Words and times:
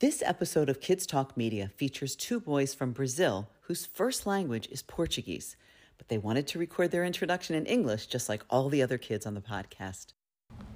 This 0.00 0.22
episode 0.24 0.70
of 0.70 0.80
Kids 0.80 1.04
Talk 1.04 1.36
Media 1.36 1.70
features 1.76 2.16
two 2.16 2.40
boys 2.40 2.72
from 2.72 2.92
Brazil 2.92 3.50
whose 3.64 3.84
first 3.84 4.26
language 4.26 4.66
is 4.70 4.80
Portuguese, 4.80 5.56
but 5.98 6.08
they 6.08 6.16
wanted 6.16 6.46
to 6.46 6.58
record 6.58 6.90
their 6.90 7.04
introduction 7.04 7.54
in 7.54 7.66
English 7.66 8.06
just 8.06 8.26
like 8.26 8.42
all 8.48 8.70
the 8.70 8.82
other 8.82 8.96
kids 8.96 9.26
on 9.26 9.34
the 9.34 9.42
podcast. 9.42 10.14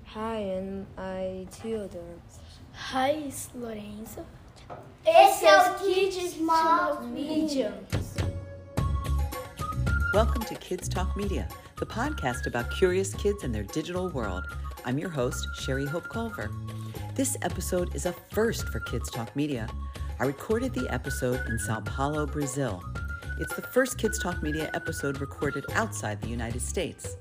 Hi, 0.09 0.37
and 0.37 0.87
I 0.99 1.47
Theodore. 1.51 2.21
Hi, 2.75 3.13
it's 3.13 3.49
Lorenzo. 3.55 4.27
Esse 5.07 5.47
é 5.47 5.59
o 5.59 5.79
Kids 5.79 6.37
Talk 6.47 7.07
Media. 7.07 7.73
Welcome 10.13 10.43
to 10.43 10.55
Kids 10.57 10.87
Talk 10.87 11.17
Media, 11.17 11.49
the 11.77 11.87
podcast 11.87 12.47
about 12.47 12.71
curious 12.71 13.15
kids 13.15 13.43
and 13.43 13.55
their 13.55 13.63
digital 13.63 14.11
world. 14.11 14.45
I'm 14.85 14.99
your 14.99 15.09
host, 15.09 15.49
Sherry 15.61 15.87
Hope 15.87 16.11
Culver. 16.11 16.51
This 17.15 17.37
episode 17.43 17.95
is 17.95 18.07
a 18.07 18.13
first 18.13 18.69
for 18.71 18.81
Kids 18.81 19.09
Talk 19.09 19.37
Media. 19.37 19.69
I 20.19 20.25
recorded 20.25 20.75
the 20.75 20.93
episode 20.93 21.47
in 21.47 21.61
Sao 21.61 21.79
Paulo, 21.79 22.27
Brazil. 22.27 22.83
It's 23.39 23.55
the 23.55 23.63
first 23.63 23.99
Kids 23.99 24.19
Talk 24.19 24.43
Media 24.43 24.69
episode 24.75 25.21
recorded 25.21 25.65
outside 25.75 26.21
the 26.21 26.27
United 26.27 26.61
States. 26.61 27.17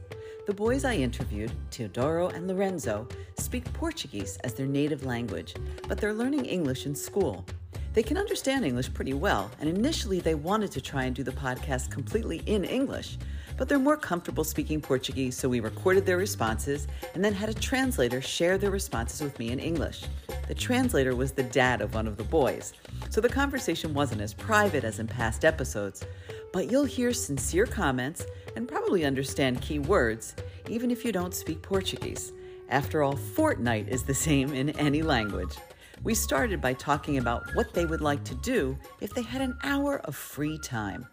The 0.48 0.54
boys 0.54 0.84
I 0.84 0.96
interviewed, 0.96 1.52
Teodoro 1.70 2.30
and 2.30 2.48
Lorenzo, 2.48 3.08
speak 3.38 3.72
Portuguese 3.74 4.38
as 4.38 4.56
their 4.56 4.66
native 4.66 5.06
language, 5.06 5.54
but 5.88 6.00
they're 6.00 6.12
learning 6.12 6.46
English 6.46 6.88
in 6.88 6.96
school. 6.96 7.46
They 7.94 8.02
can 8.02 8.18
understand 8.18 8.66
English 8.66 8.92
pretty 8.96 9.14
well, 9.14 9.52
and 9.60 9.70
initially 9.70 10.20
they 10.20 10.34
wanted 10.34 10.72
to 10.72 10.82
try 10.82 11.04
and 11.04 11.16
do 11.16 11.22
the 11.22 11.34
podcast 11.34 11.92
completely 11.92 12.42
in 12.48 12.64
English, 12.64 13.20
but 13.58 13.70
they're 13.70 13.80
more 13.80 13.98
comfortable 13.98 14.44
speaking 14.44 14.82
Portuguese, 14.82 15.38
so 15.38 15.50
we 15.50 15.60
recorded 15.60 16.06
their 16.06 16.18
responses 16.18 16.88
and 17.14 17.24
then 17.24 17.34
had 17.34 17.50
a 17.50 17.54
translator 17.54 18.22
share 18.22 18.58
their 18.58 18.72
responses 18.72 19.22
with 19.22 19.38
me 19.40 19.52
in 19.52 19.60
English. 19.60 20.06
The 20.48 20.56
translator 20.56 21.16
was 21.16 21.32
the 21.32 21.44
dad 21.44 21.82
of 21.82 21.94
one 21.94 22.08
of 22.08 22.18
the 22.18 22.24
boys, 22.24 22.74
so 23.10 23.22
the 23.22 23.30
conversation 23.30 23.94
wasn't 23.94 24.22
as 24.22 24.34
private 24.34 24.84
as 24.84 25.00
in 25.00 25.08
past 25.08 25.46
episodes, 25.46 26.06
but 26.52 26.72
you'll 26.72 26.86
hear 26.86 27.14
sincere 27.14 27.66
comments 27.66 28.26
and 28.56 28.68
probably 28.68 29.06
understand 29.06 29.62
key 29.62 29.80
words, 29.80 30.36
even 30.70 30.92
if 30.92 31.04
you 31.04 31.12
don't 31.12 31.34
speak 31.34 31.62
Portuguese. 31.62 32.34
After 32.70 33.04
all, 33.04 33.16
Fortnite 33.16 33.88
is 33.88 34.04
the 34.04 34.14
same 34.28 34.54
in 34.54 34.70
any 34.72 35.02
language. 35.02 35.56
We 36.04 36.16
started 36.16 36.60
by 36.60 36.74
talking 36.74 37.18
about 37.18 37.56
what 37.56 37.74
they 37.74 37.86
would 37.86 38.02
like 38.02 38.24
to 38.26 38.36
do 38.36 38.78
if 39.00 39.14
they 39.14 39.22
had 39.22 39.42
an 39.42 39.58
hour 39.64 40.00
of 40.00 40.16
free 40.16 40.58
time. 40.58 41.08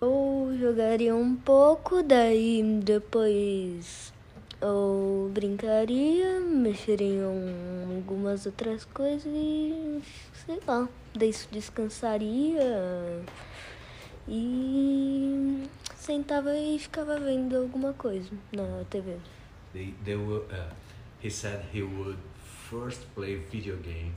Eu 0.00 0.54
jogaria 0.58 1.14
um 1.14 1.36
pouco, 1.36 2.02
daí 2.02 2.62
depois 2.82 4.12
eu 4.60 5.30
brincaria, 5.32 6.40
mexeria 6.40 7.24
em 7.24 7.96
algumas 7.96 8.44
outras 8.46 8.84
coisas 8.86 9.24
e 9.26 10.02
sei 10.46 10.58
lá, 10.66 10.88
daí 11.14 11.32
descansaria 11.50 13.22
e 14.26 15.68
sentava 15.94 16.56
e 16.56 16.78
ficava 16.78 17.18
vendo 17.18 17.56
alguma 17.56 17.92
coisa 17.92 18.30
na 18.52 18.84
TV. 18.90 19.16
They, 19.72 19.94
they 20.04 20.16
will, 20.16 20.44
uh, 20.50 20.72
he 21.22 21.30
said 21.30 21.64
he 21.72 21.82
would 21.82 22.18
first 22.70 23.02
play 23.14 23.36
video 23.36 23.76
game, 23.76 24.14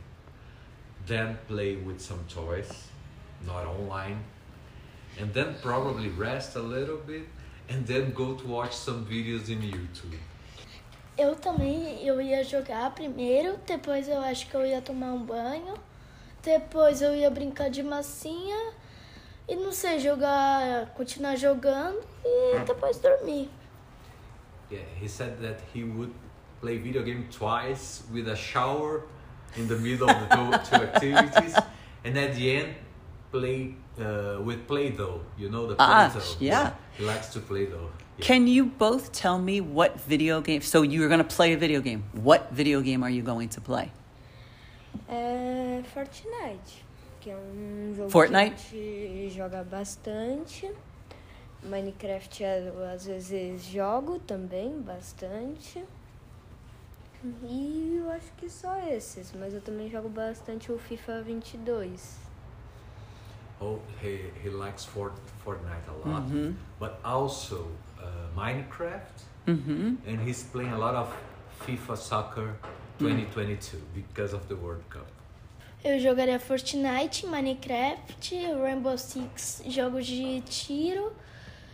then 1.06 1.38
play 1.48 1.76
with 1.76 2.00
some 2.00 2.24
toys, 2.28 2.90
not 3.46 3.66
online, 3.66 4.18
and 5.20 5.34
then 5.34 5.56
probably 5.62 6.10
rest 6.10 6.56
a 6.56 6.62
little 6.62 6.98
bit, 6.98 7.28
and 7.70 7.86
then 7.86 8.12
go 8.12 8.34
to 8.36 8.48
watch 8.48 8.76
some 8.76 9.06
videos 9.06 9.50
in 9.50 9.62
YouTube. 9.62 10.18
Eu 11.18 11.36
também, 11.36 12.06
eu 12.06 12.22
ia 12.22 12.44
jogar 12.44 12.92
primeiro, 12.94 13.58
depois 13.66 14.08
eu 14.08 14.20
acho 14.22 14.48
que 14.48 14.56
eu 14.56 14.64
ia 14.64 14.82
tomar 14.82 15.14
um 15.14 15.24
banho, 15.24 15.74
depois 16.44 17.02
eu 17.02 17.16
ia 17.16 17.30
brincar 17.32 17.70
de 17.70 17.82
massinha 17.82 18.74
e 19.48 19.56
não 19.56 19.72
sei, 19.72 20.00
jogar, 20.00 20.94
continuar 20.94 21.36
jogando 21.36 22.00
e 22.24 22.60
depois 22.60 23.00
dormir. 23.00 23.50
Yeah, 24.70 24.86
he 25.02 25.08
said 25.08 25.40
that 25.42 25.60
he 25.74 25.84
would 25.84 26.14
play 26.62 26.78
video 26.78 27.02
game 27.02 27.28
twice 27.32 28.04
with 28.12 28.28
a 28.28 28.36
shower 28.36 29.04
in 29.56 29.68
the 29.68 29.78
middle 29.78 30.10
of 30.10 30.30
the 30.30 30.58
two, 30.70 30.76
activities, 30.76 31.56
and 32.06 32.18
at 32.18 32.36
the 32.36 32.52
end 32.52 32.76
play 33.32 33.76
uh, 34.00 34.40
with 34.44 34.68
Play-Doh. 34.68 35.22
You 35.38 35.50
know 35.50 35.68
the 35.68 35.76
Ah, 35.80 36.10
Play-Doh. 36.12 36.36
yeah. 36.40 36.72
he 36.98 37.04
likes 37.06 37.28
to 37.34 37.40
Play-Doh. 37.40 37.90
Yeah. 38.18 38.26
Can 38.26 38.48
you 38.48 38.66
both 38.66 39.12
tell 39.12 39.38
me 39.40 39.62
what 39.62 40.00
video 40.00 40.42
game? 40.42 40.62
So 40.62 40.82
you're 40.82 41.08
going 41.10 41.20
to 41.28 41.36
play 41.36 41.54
a 41.54 41.58
video 41.58 41.82
game. 41.82 42.04
What 42.14 42.52
video 42.52 42.82
game 42.82 43.04
are 43.04 43.10
you 43.12 43.22
going 43.22 43.50
to 43.50 43.62
play? 43.62 43.92
É 45.10 45.84
Fortnite, 45.94 46.84
que 47.22 47.30
é 47.30 47.36
um 47.38 47.94
jogo 47.96 48.10
Fortnite? 48.10 48.56
que 48.72 49.06
a 49.06 49.22
gente 49.24 49.36
joga 49.36 49.64
bastante. 49.64 50.72
Minecraft 51.64 52.44
é, 52.44 52.72
às 52.94 53.06
vezes 53.06 53.64
jogo 53.66 54.20
também 54.20 54.80
bastante. 54.82 55.84
E 57.44 57.98
eu 58.00 58.10
acho 58.12 58.32
que 58.38 58.50
só 58.50 58.78
esses, 58.90 59.34
mas 59.34 59.54
eu 59.54 59.62
também 59.62 59.90
jogo 59.90 60.08
bastante 60.10 60.72
o 60.72 60.78
FIFA 60.78 61.22
22. 61.24 62.16
Oh, 63.60 63.80
he, 64.02 64.20
he 64.44 64.50
likes 64.50 64.86
Fort, 64.86 65.14
Fortnite 65.44 65.88
a 65.90 66.08
lot, 66.08 66.24
Mhm. 66.30 66.54
but 66.80 67.00
also 67.04 67.68
uh, 68.00 68.06
Minecraft, 68.36 69.24
Mm-hmm. 69.48 69.96
and 70.06 70.20
he's 70.22 70.44
playing 70.44 70.74
a 70.74 70.78
lot 70.78 70.94
of 70.94 71.08
FIFA 71.66 71.98
Soccer 71.98 72.54
2022 73.00 73.78
because 73.96 74.34
of 74.34 74.48
the 74.50 74.56
World 74.56 74.84
Cup. 74.90 75.08
Eu 75.86 75.98
jogaria 76.00 76.38
Fortnite, 76.40 77.26
Minecraft, 77.26 78.60
Rainbow 78.62 78.98
Six, 78.98 79.62
jogos 79.66 80.06
de 80.06 80.42
tiro 80.42 81.14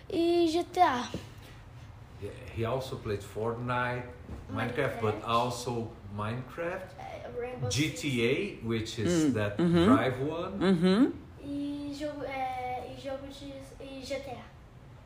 e 0.10 0.48
GTA. 0.54 1.10
Yeah, 2.22 2.32
he 2.56 2.64
also 2.66 2.96
played 2.98 3.22
Fortnite, 3.22 4.04
Minecraft, 4.54 5.02
but 5.02 5.16
also 5.26 5.90
Minecraft, 6.16 6.94
É, 7.00 7.28
Rainbow 7.40 7.68
GTA, 7.70 8.60
which 8.64 9.00
is 9.00 9.10
Mm, 9.26 9.34
that 9.34 9.58
mhm. 9.58 9.86
Drive 9.86 10.20
one. 10.22 11.14
E 11.94 11.96
jogo, 11.96 12.24
é, 12.24 12.92
e 12.92 13.00
jogo 13.00 13.28
de 13.28 13.54
e 13.80 14.02
GTA. 14.02 14.42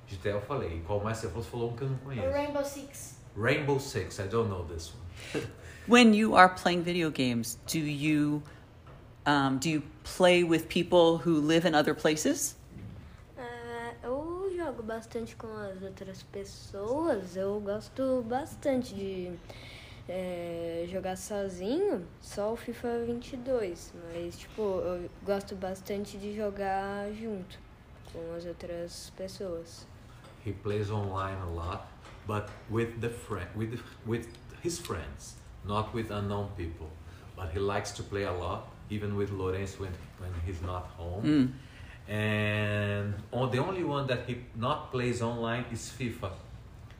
GTA 0.07 0.29
eu 0.29 0.41
falei. 0.41 0.77
E 0.77 0.81
qual 0.83 1.01
mais 1.01 1.17
você 1.17 1.27
falou? 1.27 1.43
Você 1.43 1.49
falou 1.49 1.71
um 1.71 1.75
que 1.75 1.83
eu 1.83 1.89
não 1.89 1.97
conheço. 1.97 2.29
Rainbow 2.29 2.63
Six. 2.63 3.19
Rainbow 3.37 3.77
Six, 3.77 4.19
I 4.19 4.23
don't 4.29 4.49
know 4.49 4.63
this 4.63 4.93
one. 5.33 5.45
When 5.89 6.15
you 6.15 6.33
are 6.37 6.47
playing 6.55 6.83
video 6.83 7.11
games, 7.11 7.59
do 7.67 7.79
you 7.79 8.41
um, 9.25 9.57
do 9.57 9.67
you 9.67 9.83
play 10.05 10.45
with 10.45 10.69
people 10.69 11.17
who 11.17 11.41
live 11.41 11.67
in 11.67 11.75
other 11.75 11.93
places? 11.93 12.55
Eu 14.01 14.49
jogo 14.55 14.81
bastante 14.81 15.35
com 15.35 15.53
as 15.57 15.81
outras 15.81 16.23
pessoas. 16.23 17.35
Eu 17.35 17.59
gosto 17.59 18.23
bastante 18.29 18.95
de 18.95 19.33
é, 20.09 20.85
jogar 20.89 21.17
sozinho, 21.17 22.05
só 22.21 22.53
o 22.53 22.55
FIFA 22.55 23.05
22. 23.05 23.93
Mas, 24.13 24.37
tipo, 24.37 24.61
eu 24.61 25.09
gosto 25.25 25.55
bastante 25.55 26.17
de 26.17 26.35
jogar 26.35 27.11
junto 27.13 27.59
com 28.13 28.33
as 28.35 28.45
outras 28.45 29.11
pessoas. 29.17 29.85
He 30.45 30.53
plays 30.53 30.89
online 30.89 31.37
a 31.41 31.45
lot, 31.45 31.83
but 32.25 32.45
with 32.69 32.99
the 33.01 33.09
friend, 33.09 33.47
with 33.55 33.71
the, 33.71 33.79
with 34.05 34.27
his 34.63 34.79
friends, 34.79 35.35
not 35.65 35.93
with 35.93 36.09
unknown 36.11 36.49
people. 36.55 36.87
But 37.35 37.49
he 37.53 37.59
likes 37.59 37.91
to 37.97 38.03
play 38.03 38.23
a 38.23 38.31
lot, 38.31 38.67
even 38.89 39.15
with 39.17 39.31
Lorenzo 39.31 39.83
when 39.83 39.91
when 40.19 40.31
he's 40.45 40.61
not 40.61 40.85
home. 40.97 41.23
Mm. 41.23 41.51
And 42.09 43.13
on, 43.33 43.51
the 43.51 43.59
only 43.59 43.83
one 43.83 44.07
that 44.07 44.25
he 44.25 44.37
not 44.55 44.91
plays 44.91 45.21
online 45.21 45.65
is 45.71 45.91
FIFA. 45.99 46.31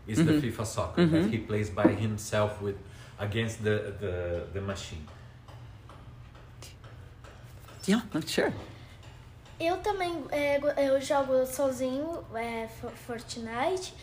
Is 0.06 0.18
the 0.24 0.34
Mhm. 0.34 0.42
FIFA 0.42 0.66
soccer 0.66 1.02
Mhm. 1.02 1.12
that 1.12 1.30
he 1.32 1.38
plays 1.40 1.70
by 1.70 1.88
himself 1.94 2.62
with 2.62 2.76
against 3.20 3.64
the 3.64 3.92
the, 4.00 4.48
the 4.54 4.62
machine. 4.62 5.06
Yeah, 7.88 8.02
sure. 8.26 8.54
Eu 9.60 9.78
também 9.78 10.24
é, 10.32 10.60
eu 10.88 11.02
jogo 11.02 11.46
sozinho 11.46 12.24
é, 12.36 12.68
Fo- 12.68 12.90
Fortnite 12.92 13.94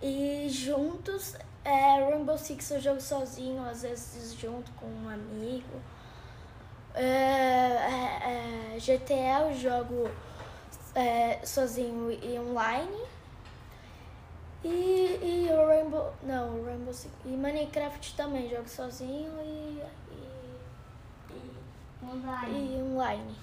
e 0.00 0.48
juntos 0.48 1.34
é, 1.64 2.04
Rainbow 2.08 2.38
Six 2.38 2.70
eu 2.70 2.80
jogo 2.80 3.00
sozinho, 3.00 3.62
às 3.64 3.82
vezes 3.82 4.34
junto 4.34 4.70
com 4.72 4.86
um 4.86 5.08
amigo. 5.08 5.82
É, 6.94 7.02
é, 7.04 8.76
é, 8.76 8.78
GTA 8.78 9.48
eu 9.50 9.54
jogo 9.58 10.10
é, 10.94 11.40
sozinho 11.44 12.10
e 12.10 12.38
online. 12.38 12.96
E, 14.64 14.68
e 14.68 15.48
o 15.50 15.66
Rainbow. 15.66 16.14
Não, 16.22 16.60
o 16.60 16.64
Rainbow 16.64 16.92
Six. 16.92 17.12
E 17.24 17.30
Minecraft 17.30 18.14
também 18.14 18.48
jogo 18.48 18.68
sozinho 18.68 19.32
e, 19.42 19.82
e, 20.10 21.34
e, 21.34 22.78
e 22.78 22.82
online. 22.82 23.34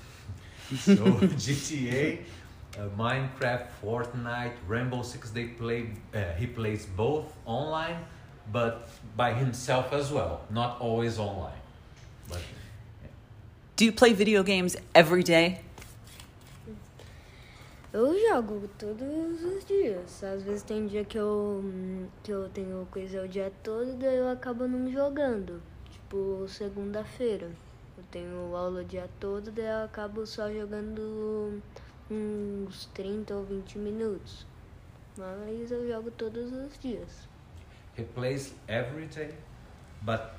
So 0.77 0.95
GTA, 1.35 2.19
uh, 2.77 2.89
Minecraft, 2.95 3.71
Fortnite, 3.81 4.55
Rainbow 4.67 5.03
Six, 5.03 5.31
they 5.31 5.47
play. 5.47 5.93
Uh, 6.13 6.33
he 6.37 6.47
plays 6.47 6.85
both 6.85 7.25
online, 7.45 8.05
but 8.51 8.87
by 9.15 9.33
himself 9.33 9.91
as 9.93 10.11
well. 10.11 10.41
Not 10.49 10.79
always 10.79 11.17
online. 11.17 11.59
But 12.27 12.39
Do 13.75 13.85
you 13.85 13.91
play 13.93 14.13
video 14.13 14.43
games 14.43 14.75
every 14.93 15.23
day? 15.23 15.61
Eu 17.91 18.13
jogo 18.29 18.69
todos 18.77 19.43
os 19.43 19.65
dias. 19.65 20.23
Às 20.23 20.43
vezes 20.43 20.61
tem 20.61 20.85
dia 20.85 21.03
que 21.03 21.17
eu, 21.17 21.63
que 22.21 22.31
eu 22.31 22.47
tenho 22.49 22.87
coisa 22.91 23.23
o 23.23 23.27
dia 23.27 23.51
todo, 23.63 23.97
daí 23.97 24.15
eu 24.15 24.29
acabo 24.29 24.67
não 24.67 24.91
jogando. 24.91 25.59
Tipo, 25.89 26.45
segunda-feira. 26.47 27.49
Eu 27.97 28.03
tenho 28.11 28.55
aula 28.55 28.81
o 28.81 28.85
dia 28.85 29.09
todo, 29.19 29.51
daí 29.51 29.65
eu 29.65 29.85
acabo 29.85 30.23
só 30.27 30.51
jogando 30.53 31.59
uns 32.11 32.85
30 32.93 33.33
ou 33.33 33.43
20 33.43 33.79
minutos. 33.79 34.45
Mas 35.17 35.71
eu 35.71 35.87
jogo 35.87 36.11
todos 36.11 36.51
os 36.51 36.77
dias. 36.77 37.27
He 37.97 38.03
plays 38.03 38.53
every 38.67 39.07
day, 39.07 39.33
but 40.03 40.33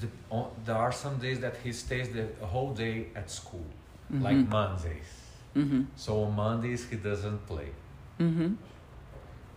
the, 0.00 0.08
on, 0.30 0.50
there 0.64 0.78
are 0.78 0.92
some 0.92 1.18
days 1.18 1.40
that 1.40 1.58
he 1.62 1.74
stays 1.74 2.08
the 2.08 2.26
whole 2.40 2.72
day 2.72 3.10
at 3.14 3.30
school, 3.30 3.66
like 4.10 4.48
Mondays. 4.48 5.23
Mm-hmm. 5.56 5.82
So 5.96 6.22
on 6.24 6.32
Mondays 6.32 6.88
he 6.88 6.96
doesn't 6.96 7.46
play. 7.46 7.70
Mm-hmm. 8.18 8.54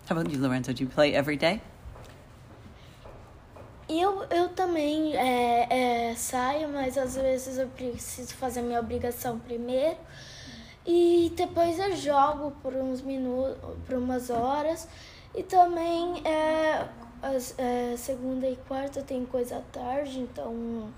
How 0.07 0.17
about 0.17 0.31
you, 0.31 0.39
Lorenzo? 0.39 0.73
Do 0.73 0.83
you 0.83 0.89
play 0.89 1.15
every 1.15 1.38
day? 1.38 1.61
Eu, 3.89 4.23
eu 4.29 4.49
também 4.49 5.15
é, 5.15 6.09
é, 6.09 6.15
saio, 6.15 6.67
mas 6.69 6.97
às 6.97 7.15
vezes 7.15 7.57
eu 7.57 7.67
preciso 7.69 8.33
fazer 8.33 8.61
minha 8.61 8.79
obrigação 8.79 9.39
primeiro. 9.39 9.97
E 10.85 11.31
depois 11.35 11.79
eu 11.79 11.95
jogo 11.95 12.51
por 12.61 12.73
uns 12.73 13.01
minutos, 13.01 13.57
por 13.85 13.97
umas 13.97 14.29
horas. 14.29 14.88
E 15.33 15.44
também 15.44 16.21
é, 16.25 16.88
as, 17.21 17.53
é, 17.57 17.95
segunda 17.97 18.47
e 18.47 18.55
quarta 18.67 19.01
tem 19.01 19.25
coisa 19.25 19.57
à 19.57 19.61
tarde, 19.61 20.19
então 20.19 20.89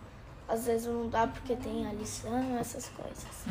às 0.48 0.66
vezes 0.66 0.88
não 0.88 1.08
dá 1.10 1.28
porque 1.28 1.56
tem 1.56 1.86
a 1.88 1.94
lição, 1.94 2.58
essas 2.58 2.90
coisas. 2.90 3.46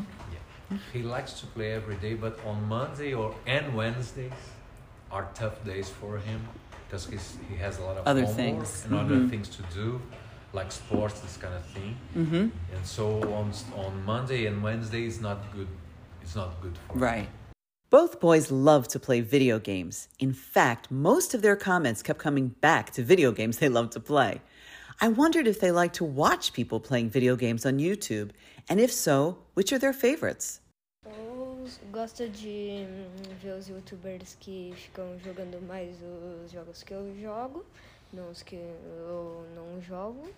He 0.93 1.03
likes 1.03 1.33
to 1.41 1.47
play 1.47 1.73
every 1.73 1.97
day, 1.97 2.15
but 2.15 2.39
on 2.45 2.69
Monday 2.69 3.15
or 3.15 3.35
and 3.47 3.75
Wednesdays 3.75 4.33
are 5.11 5.29
tough 5.35 5.65
days 5.65 5.89
for 5.89 6.19
him 6.19 6.41
because 6.87 7.09
he 7.49 7.57
has 7.57 7.79
a 7.79 7.83
lot 7.83 7.97
of 7.97 8.07
Other 8.07 8.27
things. 8.27 8.85
and 8.85 8.95
other 8.95 9.17
Mhm. 9.17 9.31
things 9.31 9.49
to 9.57 9.63
do, 9.75 10.01
like 10.53 10.71
sports, 10.73 11.21
this 11.21 11.37
kind 11.37 11.55
of 11.55 11.65
thing. 11.77 11.97
Mm-hmm. 12.17 12.45
And 12.75 12.87
so 12.97 13.05
on 13.35 13.53
on 13.77 14.05
Monday 14.05 14.47
and 14.47 14.63
Wednesday 14.63 15.05
is 15.07 15.21
not 15.21 15.39
good. 15.55 15.69
It's 16.23 16.35
not 16.37 16.61
good 16.63 16.77
for 16.87 16.95
him. 16.95 17.01
Right. 17.03 17.29
Both 17.91 18.21
boys 18.21 18.51
love 18.51 18.87
to 18.89 18.99
play 19.01 19.23
video 19.23 19.59
games. 19.59 20.09
In 20.19 20.35
fact, 20.35 20.91
most 20.91 21.33
of 21.35 21.41
their 21.41 21.57
comments 21.57 22.03
kept 22.03 22.19
coming 22.19 22.49
back 22.61 22.91
to 22.93 23.03
video 23.03 23.33
games 23.33 23.57
they 23.59 23.71
love 23.71 23.89
to 23.91 24.01
play. 24.01 24.43
I 25.01 25.07
wondered 25.07 25.47
if 25.47 25.61
they 25.61 25.71
like 25.71 25.93
to 25.95 26.05
watch 26.05 26.53
people 26.53 26.81
playing 26.81 27.11
video 27.11 27.37
games 27.37 27.65
on 27.65 27.79
YouTube, 27.79 28.31
and 28.69 28.81
if 28.81 28.91
so, 28.91 29.39
which 29.55 29.73
are 29.73 29.79
their 29.79 29.93
favorites? 29.93 30.61
Eu 31.07 31.69
gosto 31.93 32.29
de 32.29 32.85
hum, 32.85 33.37
ver 33.41 33.53
os 33.53 33.69
youtubers 33.69 34.37
que 34.41 34.73
ficam 34.75 35.17
jogando 35.21 35.65
mais 35.69 35.95
os 36.03 36.51
jogos 36.51 36.83
que 36.83 36.93
eu 36.93 37.15
jogo, 37.21 37.65
não 38.13 38.29
os 38.29 38.43
que 38.43 38.57
eu 38.57 39.47
não 39.55 39.81
jogo. 39.81 40.29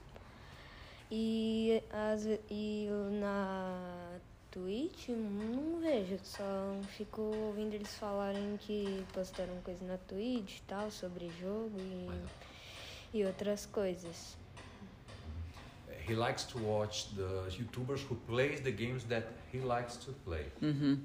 E, 1.10 1.82
as, 1.90 2.26
e 2.50 2.86
na 3.18 4.18
Twitch 4.50 5.08
não 5.08 5.80
vejo, 5.80 6.18
só 6.22 6.76
fico 6.98 7.22
ouvindo 7.22 7.72
eles 7.72 7.94
falarem 7.94 8.58
que 8.58 9.06
postaram 9.14 9.56
coisa 9.64 9.82
na 9.86 9.96
Twitch 9.96 10.58
e 10.58 10.62
tal, 10.68 10.90
sobre 10.90 11.30
jogo 11.40 11.78
e, 11.78 13.18
e 13.18 13.24
outras 13.24 13.64
coisas. 13.64 14.38
He 16.06 16.14
likes 16.14 16.44
to 16.44 16.58
watch 16.58 17.14
the 17.16 17.28
YouTubers 17.58 18.00
who 18.08 18.14
plays 18.28 18.60
the 18.60 18.72
games 18.72 19.04
that 19.04 19.24
he 19.52 19.60
likes 19.60 19.96
to 20.04 20.12
play. 20.24 20.44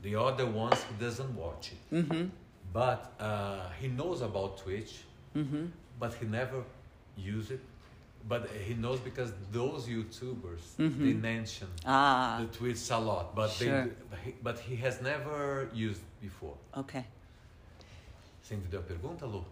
The 0.02 0.16
other 0.16 0.46
ones 0.46 0.84
he 0.90 0.96
doesn't 1.06 1.36
watch 1.36 1.72
it. 1.74 1.96
Mm-hmm. 1.96 2.26
But 2.74 3.14
uh, 3.20 3.70
he 3.80 3.88
knows 3.88 4.22
about 4.22 4.58
Twitch, 4.58 4.94
Mm-hmm. 5.36 5.66
but 6.00 6.14
he 6.14 6.26
never 6.26 6.64
use 7.18 7.52
it. 7.52 7.60
But 8.28 8.50
he 8.68 8.74
knows 8.74 9.00
because 9.02 9.32
those 9.52 9.86
YouTubers 9.88 10.64
they 10.78 11.14
mention 11.14 11.68
Ah, 11.86 12.38
the 12.42 12.48
Twitch 12.58 12.90
a 12.90 12.98
lot, 12.98 13.36
but 13.36 13.50
Sure. 13.52 13.84
they 14.24 14.34
but 14.42 14.58
he, 14.60 14.76
has 14.78 15.02
never 15.02 15.70
used 15.74 16.02
before. 16.22 16.56
okay. 16.76 17.04
Você 18.42 18.56
entendeu 18.56 18.80
a 18.80 18.84
pergunta, 18.84 19.26
Lu? 19.26 19.44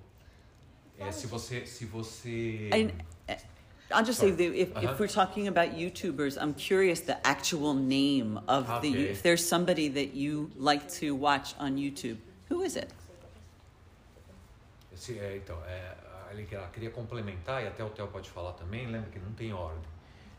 É, 1.00 1.12
se 1.12 1.28
você 1.28 1.66
se 1.66 1.86
você 1.86 2.70
And 2.72 2.92
uh, 3.30 3.36
I'll 3.94 4.06
just 4.06 4.20
say 4.20 4.32
Sorry. 4.32 4.50
that 4.50 4.56
if, 4.58 4.76
Uh-huh. 4.76 4.92
if 4.94 5.00
we're 5.00 5.08
talking 5.08 5.48
about 5.48 5.76
YouTubers, 5.76 6.38
I'm 6.42 6.54
curious 6.54 7.02
the 7.02 7.18
actual 7.26 7.74
name 7.74 8.38
of 8.48 8.66
the 8.82 8.90
Okay. 8.90 9.12
if 9.12 9.22
there's 9.22 9.44
somebody 9.46 9.88
that 9.90 10.14
you 10.16 10.50
like 10.58 10.88
to 11.00 11.16
watch 11.16 11.56
on 11.60 11.78
YouTube. 11.78 12.18
Who 12.50 12.62
is 12.64 12.76
it? 12.76 12.90
Se, 14.96 15.18
é, 15.20 15.38
então, 15.38 15.58
é, 15.66 15.96
ela 16.52 16.68
queria 16.70 16.90
complementar, 16.92 17.64
e 17.64 17.68
até 17.68 17.84
o 17.84 17.90
Theo 17.90 18.08
pode 18.08 18.30
falar 18.30 18.54
também, 18.54 18.86
lembra 18.88 19.10
que 19.10 19.20
não 19.20 19.32
tem 19.34 19.54
ordem. 19.54 19.82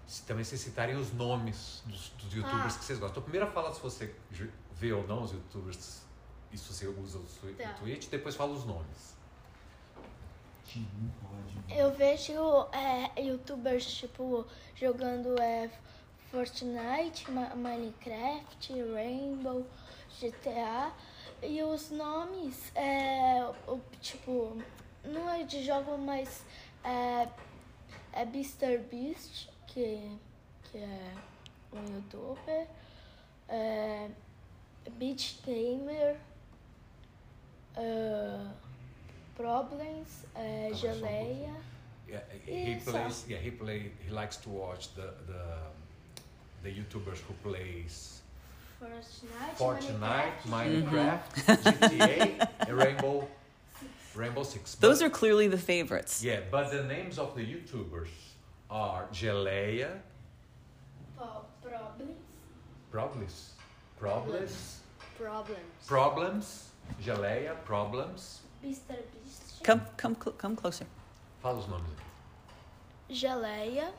Se, 0.07 0.23
também 0.25 0.45
vocês 0.45 0.61
citarem 0.61 0.97
os 0.97 1.12
nomes 1.12 1.83
dos, 1.87 2.11
dos 2.11 2.33
youtubers 2.35 2.75
Ah. 2.75 2.79
que 2.79 2.85
vocês 2.85 2.99
gostam. 2.99 3.21
Então, 3.21 3.23
primeiro 3.23 3.50
fala 3.53 3.73
se 3.75 3.81
você 3.81 4.15
vê 4.73 4.93
ou 4.93 5.07
não 5.07 5.23
os 5.23 5.33
youtubers, 5.33 6.03
e 6.53 6.59
se 6.59 6.73
você 6.73 6.87
usa 6.87 7.19
o, 7.19 7.23
Tá. 7.57 7.71
o 7.71 7.81
Twitch, 7.81 8.09
depois 8.09 8.35
fala 8.37 8.53
os 8.53 8.65
nomes. 8.65 9.15
Eu 11.69 11.93
vejo 11.93 12.32
é, 12.72 13.20
youtubers 13.20 13.87
tipo 13.87 14.46
jogando 14.75 15.40
é, 15.40 15.70
Fortnite, 16.31 17.31
Ma- 17.31 17.55
Minecraft, 17.55 18.72
Rainbow, 18.93 19.66
GTA 20.20 20.93
e 21.43 21.62
os 21.62 21.90
nomes 21.90 22.70
é 22.75 23.44
o, 23.66 23.81
tipo 24.00 24.56
não 25.05 25.28
é 25.31 25.43
de 25.44 25.64
jogo, 25.64 25.99
mas 25.99 26.44
é, 26.82 27.28
é 28.12 28.22
Mr. 28.22 28.78
Beast 28.78 29.49
que, 29.66 30.19
que 30.64 30.78
é 30.78 31.14
um 31.72 31.94
youtuber, 31.96 32.66
é, 33.49 34.08
Beach 34.93 35.40
Gamer, 35.44 36.16
é, 37.76 38.46
Problems, 39.37 40.25
é, 40.35 40.69
Tá, 40.69 40.69
mas 40.71 40.79
só 40.81 40.87
um 40.87 40.95
Geleia. 40.95 41.55
Yeah, 42.09 42.25
he 42.47 42.77
Isso. 42.77 42.91
plays. 42.91 43.25
Yeah, 43.29 43.43
he 43.43 43.51
play. 43.51 43.93
He 44.07 44.11
likes 44.13 44.37
to 44.39 44.51
watch 44.51 44.89
the 44.95 45.09
the 45.27 45.43
the 46.63 46.71
YouTubers 46.71 47.19
who 47.27 47.35
plays 47.43 48.23
Fortnite, 48.81 49.57
Fortnite, 49.57 50.43
Minecraft, 50.47 51.21
Minecraft, 51.47 51.73
GTA, 51.91 52.49
and 52.69 52.76
Rainbow 52.76 53.26
Rainbow 54.14 54.43
Six. 54.45 54.75
Those 54.76 55.00
But- 55.00 55.07
are 55.07 55.11
clearly 55.11 55.49
the 55.49 55.59
favorites. 55.59 56.23
Yeah, 56.23 56.41
but 56.50 56.71
the 56.71 56.85
names 56.85 57.19
of 57.19 57.35
the 57.35 57.43
YouTubers 57.43 58.11
are 58.71 59.07
Geleia, 59.12 59.99
Po- 61.19 61.47
Problems, 61.62 62.17
Problems, 62.91 63.53
Problems, 63.99 64.81
Problems. 65.19 65.87
Problems, 65.87 66.69
Geleia, 67.03 67.55
Problems. 67.64 68.41
Mr. 68.64 68.97
Beast, 69.12 69.62
Come, 69.62 69.83
come, 69.97 70.16
cl- 70.23 70.37
come 70.37 70.56
closer. 70.56 70.87
Fala 71.42 71.59
os 71.59 71.68
nomes. 71.68 71.88
Geleia, 73.11 73.92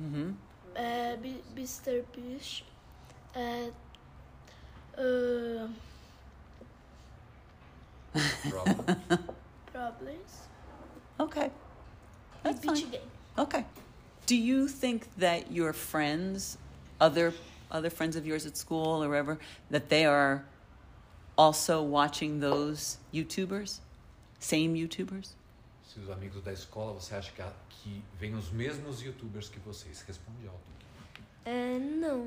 Mm-hmm. 0.00 0.32
é, 0.74 1.16
Bi- 1.16 1.42
Mr. 1.56 2.04
Beast, 2.14 2.64
é, 3.34 3.70
uh, 4.98 5.68
Problems. 8.48 8.96
Problems 9.72 10.48
Okay, 11.20 11.50
that's 12.42 12.60
Beach 12.60 12.82
fine. 12.82 12.90
Game. 12.90 13.00
Okay. 13.38 13.64
Do 14.26 14.36
you 14.36 14.68
think 14.68 15.06
that 15.18 15.50
your 15.50 15.72
friends, 15.72 16.58
other 17.00 17.32
other 17.70 17.90
friends 17.90 18.14
of 18.16 18.26
yours 18.26 18.46
at 18.46 18.56
school 18.56 19.02
or 19.02 19.08
wherever, 19.08 19.38
that 19.70 19.88
they 19.88 20.04
are 20.06 20.44
also 21.36 21.82
watching 21.82 22.40
those 22.40 22.98
YouTubers, 23.12 23.78
same 24.38 24.80
YouTubers? 24.80 25.36
Se 25.84 26.00
os 26.00 26.10
amigos 26.10 26.42
da 26.42 26.52
escola, 26.52 26.92
você 26.92 27.14
acha 27.14 27.32
que, 27.32 27.42
que 27.70 28.02
vem 28.18 28.34
os 28.34 28.50
mesmos 28.50 29.02
YouTubers 29.02 29.48
que 29.48 29.58
vocês? 29.60 30.02
Responde 30.02 30.46
alto. 30.46 30.60
É, 31.44 31.78
não, 31.78 32.22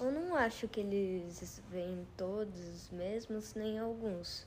eu 0.00 0.12
não 0.12 0.36
acho 0.36 0.68
que 0.68 0.80
eles 0.80 1.62
veem 1.70 2.06
todos 2.16 2.60
os 2.68 2.90
mesmos, 2.90 3.54
nem 3.54 3.78
alguns. 3.78 4.46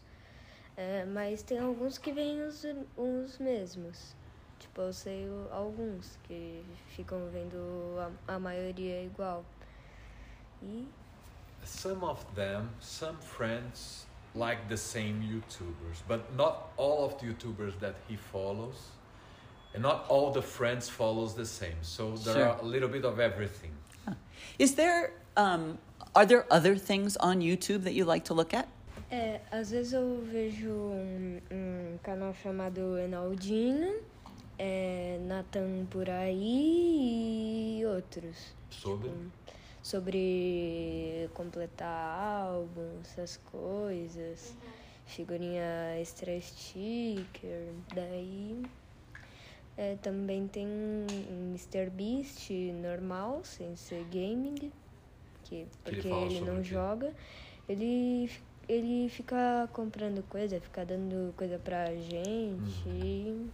É, 0.77 1.03
mas 1.05 1.41
tem 1.41 1.57
alguns 1.57 1.97
que 1.97 2.11
veem 2.11 2.43
os, 2.43 2.63
os 2.95 3.39
mesmos. 3.39 4.15
Tipo, 4.59 4.81
eu 4.81 4.93
sei 4.93 5.27
alguns 5.51 6.17
que 6.23 6.63
ficam 6.89 7.27
vendo 7.31 7.57
a, 8.27 8.35
a 8.35 8.39
maioria 8.39 9.03
igual. 9.03 9.43
E 10.61 10.87
Some 11.65 12.03
of 12.03 12.23
them, 12.35 12.69
some 12.79 13.17
friends 13.21 14.05
like 14.35 14.67
the 14.69 14.77
same 14.77 15.21
YouTubers, 15.21 16.01
but 16.07 16.35
not 16.35 16.71
all 16.77 17.05
of 17.05 17.19
the 17.19 17.27
YouTubers 17.27 17.79
that 17.79 17.95
he 18.07 18.15
follows, 18.15 18.75
and 19.73 19.81
not 19.83 20.05
all 20.09 20.31
the 20.31 20.41
friends 20.41 20.89
follows 20.89 21.33
the 21.35 21.45
same. 21.45 21.77
So 21.81 22.15
there 22.17 22.33
Sure. 22.35 22.45
are 22.49 22.59
a 22.61 22.65
little 22.65 22.89
bit 22.89 23.05
of 23.05 23.19
everything. 23.19 23.71
Is 24.57 24.75
there 24.75 25.11
um, 25.37 25.77
are 26.15 26.25
there 26.25 26.45
other 26.51 26.75
things 26.75 27.15
on 27.17 27.41
YouTube 27.41 27.83
that 27.83 27.93
you 27.93 28.05
like 28.05 28.23
to 28.25 28.33
look 28.33 28.53
at? 28.53 28.67
É, 29.11 29.39
às 29.51 29.71
vezes 29.71 29.93
eu 29.93 30.21
vejo 30.31 30.69
um, 30.69 31.39
um 31.51 31.97
canal 32.03 32.33
chamado 32.43 32.97
Enaldinho, 32.99 33.95
é, 34.57 35.17
Nathan 35.21 35.85
por 35.89 36.07
aí 36.09 37.79
e 37.81 37.85
outros. 37.85 38.53
Sobre? 38.69 39.09
Sobre 39.89 41.27
completar 41.33 42.45
álbum, 42.45 42.99
essas 43.01 43.37
coisas. 43.37 44.55
Figurinha 45.07 45.99
extra 45.99 46.39
sticker. 46.39 47.73
Daí 47.95 48.61
é, 49.75 49.95
também 49.95 50.47
tem 50.47 50.67
Mr. 51.51 51.89
Beast 51.89 52.51
normal, 52.83 53.41
sem 53.43 53.75
ser 53.75 54.03
gaming, 54.11 54.71
que, 55.45 55.65
porque 55.83 56.07
ele 56.07 56.35
sobre 56.35 56.51
não 56.51 56.63
joga. 56.63 57.11
Ele, 57.67 58.29
ele 58.67 59.09
fica 59.09 59.67
comprando 59.73 60.21
coisa, 60.29 60.59
fica 60.59 60.85
dando 60.85 61.33
coisa 61.35 61.57
pra 61.57 61.95
gente. 61.95 63.49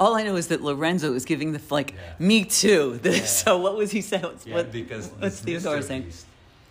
All 0.00 0.14
I 0.14 0.22
know 0.22 0.36
is 0.36 0.48
that 0.48 0.60
Lorenzo 0.62 1.14
is 1.14 1.24
giving 1.24 1.52
the 1.52 1.60
like 1.70 1.90
Yeah. 1.92 2.26
me 2.26 2.44
too. 2.44 3.00
Yeah. 3.04 3.24
So 3.24 3.58
what 3.58 3.76
was 3.76 3.90
he 3.92 4.00
saying? 4.00 4.22
What's, 4.24 4.46
Yeah, 4.46 4.54
what, 4.56 4.72
because 4.72 5.08
what's 5.18 5.40
Theodore 5.40 5.82
saying? 5.82 6.12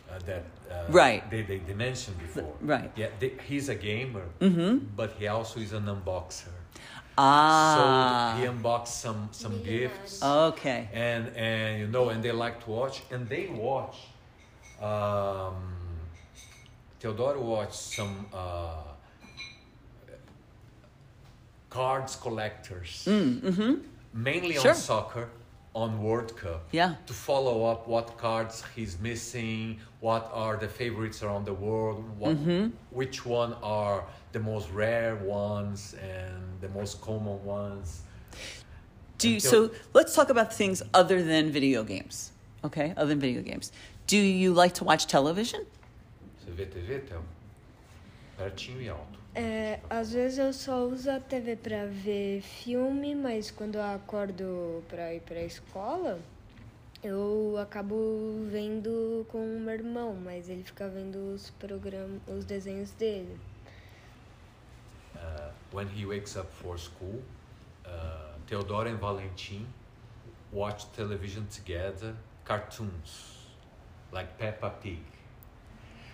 Uh, 0.10 0.20
that 0.26 0.44
uh, 0.72 0.86
Right. 0.90 1.22
they, 1.32 1.42
they, 1.42 1.58
they 1.60 1.74
mentioned 1.74 2.18
before. 2.20 2.54
right. 2.62 2.92
Yeah, 2.96 3.08
they, 3.20 3.32
he's 3.48 3.70
a 3.70 3.76
gamer, 3.76 4.26
but 4.96 5.10
he 5.20 5.28
also 5.28 5.60
is 5.60 5.74
an 5.74 5.86
unboxer. 5.86 6.50
Ah, 7.18 8.34
So 8.36 8.42
he 8.42 8.46
unboxed 8.48 9.00
some 9.02 9.30
some 9.32 9.64
gifts, 9.64 10.22
okay. 10.22 10.90
and 10.94 11.24
and 11.38 11.80
you 11.80 11.88
know, 11.88 12.10
and 12.10 12.22
they 12.22 12.34
like 12.34 12.58
to 12.66 12.70
watch, 12.72 13.04
and 13.12 13.22
they 13.30 13.48
watch. 13.48 13.96
Um, 14.82 15.56
Theodore 17.00 17.38
watched 17.40 17.76
some 17.98 18.26
uh, 18.34 18.74
cards 21.80 22.16
collectors, 22.16 23.04
mainly 24.14 24.56
Mm, 24.56 24.62
Sure. 24.62 24.72
on 24.72 24.78
soccer, 24.78 25.28
on 25.74 26.02
World 26.02 26.32
Cup. 26.38 26.62
Yeah. 26.72 26.96
To 27.08 27.14
follow 27.14 27.66
up 27.72 27.86
what 27.88 28.18
cards 28.18 28.64
he's 28.76 28.98
missing, 29.00 29.80
what 30.00 30.30
are 30.34 30.56
the 30.58 30.70
favorites 30.70 31.22
around 31.22 31.46
the 31.46 31.54
world, 31.54 32.04
what, 32.18 32.36
Mm-hmm. 32.38 32.70
which 32.92 33.26
one 33.26 33.54
are 33.62 34.04
the 34.32 34.40
most 34.40 34.68
rare 34.72 35.16
ones 35.16 35.96
and 36.02 36.62
the 36.62 36.70
most 36.70 37.02
common 37.02 37.44
ones. 37.44 38.02
Do 39.18 39.28
you, 39.30 39.36
Until- 39.36 39.52
so 39.70 39.76
let's 39.94 40.14
talk 40.16 40.30
about 40.30 40.54
things 40.54 40.82
other 40.94 41.22
than 41.24 41.52
video 41.52 41.84
games. 41.84 42.32
Okay, 42.64 42.94
other 42.98 43.10
than 43.10 43.20
video 43.20 43.42
games. 43.42 43.72
Do 44.08 44.18
you 44.18 44.54
like 44.54 44.74
to 44.76 44.84
watch 44.86 45.08
television? 45.08 45.62
Você 46.40 46.52
vê 46.56 46.66
TV, 46.66 47.00
Théo? 47.02 47.22
Pertinho 48.38 48.82
e 48.82 48.90
alto. 48.90 49.20
É, 49.36 49.82
às 49.90 50.14
vezes 50.14 50.38
eu 50.38 50.54
só 50.54 50.86
uso 50.86 51.12
a 51.12 51.20
TV 51.20 51.58
pra 51.58 51.86
ver 51.86 52.42
filme, 52.42 53.14
mas 53.14 53.52
quando 53.52 53.76
eu 53.76 53.84
acordo 53.84 54.82
pra 54.88 55.14
ir 55.14 55.20
pra 55.22 55.42
escola, 55.42 56.20
eu 57.04 57.58
acabo 57.62 57.96
vendo 58.50 59.26
com 59.30 59.40
o 59.40 59.60
meu 59.60 59.74
irmão, 59.74 60.16
mas 60.16 60.48
ele 60.48 60.64
fica 60.64 60.88
vendo 60.88 61.34
os 61.34 61.50
programas, 61.52 62.22
os 62.28 62.46
desenhos 62.46 62.92
dele. 62.92 63.38
Uh, 65.16 65.52
when 65.74 65.88
he 65.88 66.06
wakes 66.06 66.38
up 66.38 66.48
for 66.54 66.78
school, 66.80 67.22
uh, 67.86 68.40
Theodore 68.48 68.90
and 68.90 68.98
Valentin 68.98 69.66
watch 70.54 70.86
television 70.96 71.44
together, 71.48 72.16
cartoons 72.46 73.50
like 74.14 74.30
Peppa 74.38 74.70
Pig. 74.70 75.02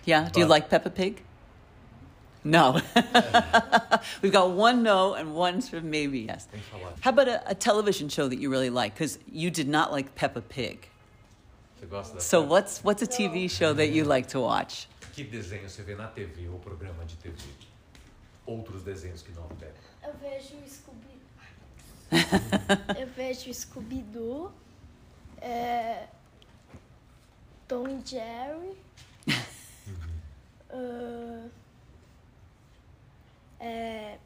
Yeah. 0.04 0.28
Do 0.28 0.40
you 0.40 0.46
But- 0.46 0.50
like 0.54 0.68
Peppa 0.68 0.90
Pig? 0.90 1.22
No. 2.44 2.80
We've 4.22 4.32
got 4.32 4.50
one 4.50 4.82
no 4.82 5.14
and 5.14 5.34
one 5.34 5.60
sort 5.60 5.74
of 5.74 5.84
maybe 5.84 6.20
yes. 6.20 6.46
Tem 6.46 6.60
que 6.60 6.78
falar. 6.78 6.92
How 7.00 7.10
about 7.10 7.28
a, 7.28 7.50
a 7.50 7.54
television 7.54 8.08
show 8.08 8.28
that 8.28 8.38
you 8.38 8.50
really 8.50 8.70
like? 8.70 8.94
Because 8.94 9.18
you 9.30 9.50
did 9.50 9.68
not 9.68 9.92
like 9.92 10.14
Peppa 10.14 10.40
Pig. 10.40 10.88
Você 11.80 11.86
gosta 11.86 12.20
So 12.20 12.42
what's 12.42 12.82
what's 12.82 13.02
a 13.02 13.06
TV 13.06 13.48
show 13.50 13.72
that 13.74 13.88
you 13.90 14.04
like 14.04 14.28
to 14.28 14.40
watch? 14.40 14.88
Que 15.12 15.24
desenho 15.24 15.68
você 15.68 15.82
vê 15.82 15.94
na 15.94 16.08
TV 16.08 16.48
ou 16.48 16.58
programa 16.58 17.04
de 17.04 17.16
TV? 17.16 17.36
Outros 18.46 18.82
desenhos 18.82 19.22
que 19.22 19.32
não 19.32 19.44
a 19.44 19.54
Peppa. 19.54 19.78
Eu 20.04 20.14
vejo 20.14 20.56
Scooby. 20.66 21.12
eu 23.00 23.06
vejo 23.06 23.52
Scooby-Doo, 23.54 24.52
é, 25.40 26.08
Tom 27.66 27.88
e 27.88 28.02
Jerry, 28.04 28.76
ah, 30.70 31.48
é, 33.62 34.18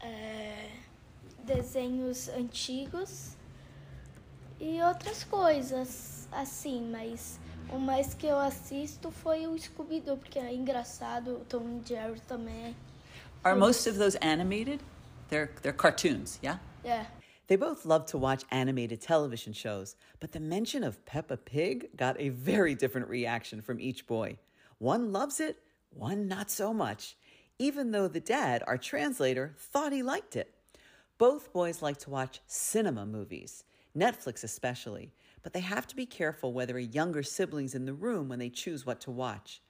é, 0.00 0.70
desenhos 1.44 2.28
antigos 2.28 3.36
e 4.60 4.80
outras 4.80 5.24
coisas 5.24 6.28
assim, 6.30 6.88
mas 6.90 7.40
o 7.70 7.78
mais 7.78 8.14
que 8.14 8.26
eu 8.26 8.38
assisto 8.38 9.10
foi 9.10 9.46
o 9.46 9.58
Scooby-Doo, 9.58 10.16
porque 10.16 10.38
é 10.38 10.54
engraçado, 10.54 11.38
o 11.38 11.44
Tom 11.44 11.80
e 11.82 11.88
Jerry 11.88 12.20
também. 12.20 12.76
Are 13.42 13.58
most 13.58 13.88
of 13.88 13.98
those 13.98 14.16
animated? 14.22 14.80
They're 15.28 15.50
they're 15.62 15.76
cartoons, 15.76 16.38
yeah? 16.42 16.60
É. 16.84 17.06
They 17.46 17.58
both 17.58 17.84
love 17.84 18.06
to 18.06 18.18
watch 18.18 18.44
animated 18.50 19.02
television 19.02 19.52
shows, 19.52 19.96
but 20.18 20.32
the 20.32 20.40
mention 20.40 20.82
of 20.82 21.04
Peppa 21.04 21.36
Pig 21.36 21.90
got 21.94 22.16
a 22.18 22.30
very 22.30 22.74
different 22.74 23.08
reaction 23.08 23.60
from 23.60 23.78
each 23.80 24.06
boy. 24.06 24.38
One 24.78 25.12
loves 25.12 25.40
it, 25.40 25.58
one 25.90 26.26
not 26.26 26.50
so 26.50 26.72
much, 26.72 27.16
even 27.58 27.90
though 27.90 28.08
the 28.08 28.20
dad, 28.20 28.62
our 28.66 28.78
translator, 28.78 29.54
thought 29.58 29.92
he 29.92 30.02
liked 30.02 30.36
it. 30.36 30.54
Both 31.18 31.52
boys 31.52 31.82
like 31.82 31.98
to 31.98 32.10
watch 32.10 32.40
cinema 32.46 33.06
movies, 33.06 33.64
Netflix 33.96 34.42
especially, 34.42 35.12
but 35.42 35.52
they 35.52 35.60
have 35.60 35.86
to 35.86 35.96
be 35.96 36.06
careful 36.06 36.52
whether 36.52 36.76
a 36.76 36.82
younger 36.82 37.22
sibling's 37.22 37.74
in 37.74 37.84
the 37.84 37.94
room 37.94 38.28
when 38.28 38.38
they 38.38 38.48
choose 38.48 38.84
what 38.84 39.00
to 39.02 39.10
watch. 39.10 39.60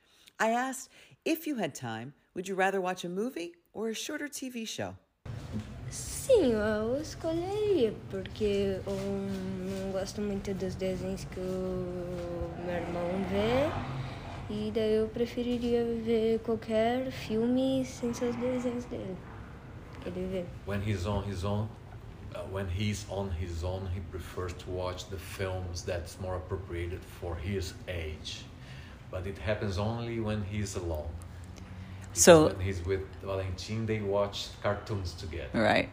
I 0.41 0.50
asked, 0.50 0.91
if 1.25 1.47
you 1.47 1.57
had 1.57 1.75
time, 1.75 2.14
would 2.35 2.49
you 2.49 2.55
rather 2.55 2.81
watch 2.81 3.05
a 3.05 3.09
movie 3.09 3.53
or 3.73 3.88
a 3.88 3.95
shorter 3.95 4.29
TV 4.29 4.67
show? 4.67 4.97
Sim, 5.91 6.53
eu 6.53 7.00
escolheria, 7.00 7.95
porque 8.11 8.81
eu 8.85 8.97
não 8.97 9.93
gosto 9.93 10.21
muito 10.21 10.53
dos 10.55 10.75
desenhos 10.75 11.25
que 11.26 11.38
o 11.38 12.50
meu 12.64 12.75
irmão 12.75 13.25
vê. 13.31 13.93
E 14.56 14.70
daí 14.70 14.94
eu 14.94 15.08
preferiria 15.08 15.84
ver 16.04 16.38
qualquer 16.44 17.11
filme 17.11 17.84
sem 17.84 18.14
seus 18.14 18.37
desenhos 18.37 18.84
dele. 18.84 19.16
Que 20.00 20.08
ele 20.08 20.28
vê. 20.30 20.44
When 20.64 20.80
he's 20.80 21.06
on 21.06 21.25
his 21.28 21.42
own, 21.42 21.66
uh, 22.32 22.38
when 22.52 22.68
he's 22.68 23.04
on 23.11 23.30
his 23.30 23.64
own, 23.64 23.88
he 23.92 24.00
prefers 24.12 24.52
to 24.52 24.70
watch 24.70 25.06
the 25.11 25.18
films 25.18 25.82
that's 25.82 26.20
more 26.20 26.37
appropriated 26.37 27.00
for 27.20 27.34
his 27.34 27.75
age. 27.88 28.44
But 29.11 29.26
it 29.26 29.38
happens 29.38 29.76
only 29.76 30.20
when 30.20 30.44
he's 30.44 30.76
alone. 30.76 31.11
Because 32.12 32.23
So- 32.23 32.46
when 32.46 32.61
he's 32.61 32.80
with 32.87 33.02
Valentin, 33.25 33.87
they 33.87 34.00
watch 34.00 34.50
cartoons 34.62 35.14
together. 35.14 35.50
All 35.52 35.62
right. 35.62 35.88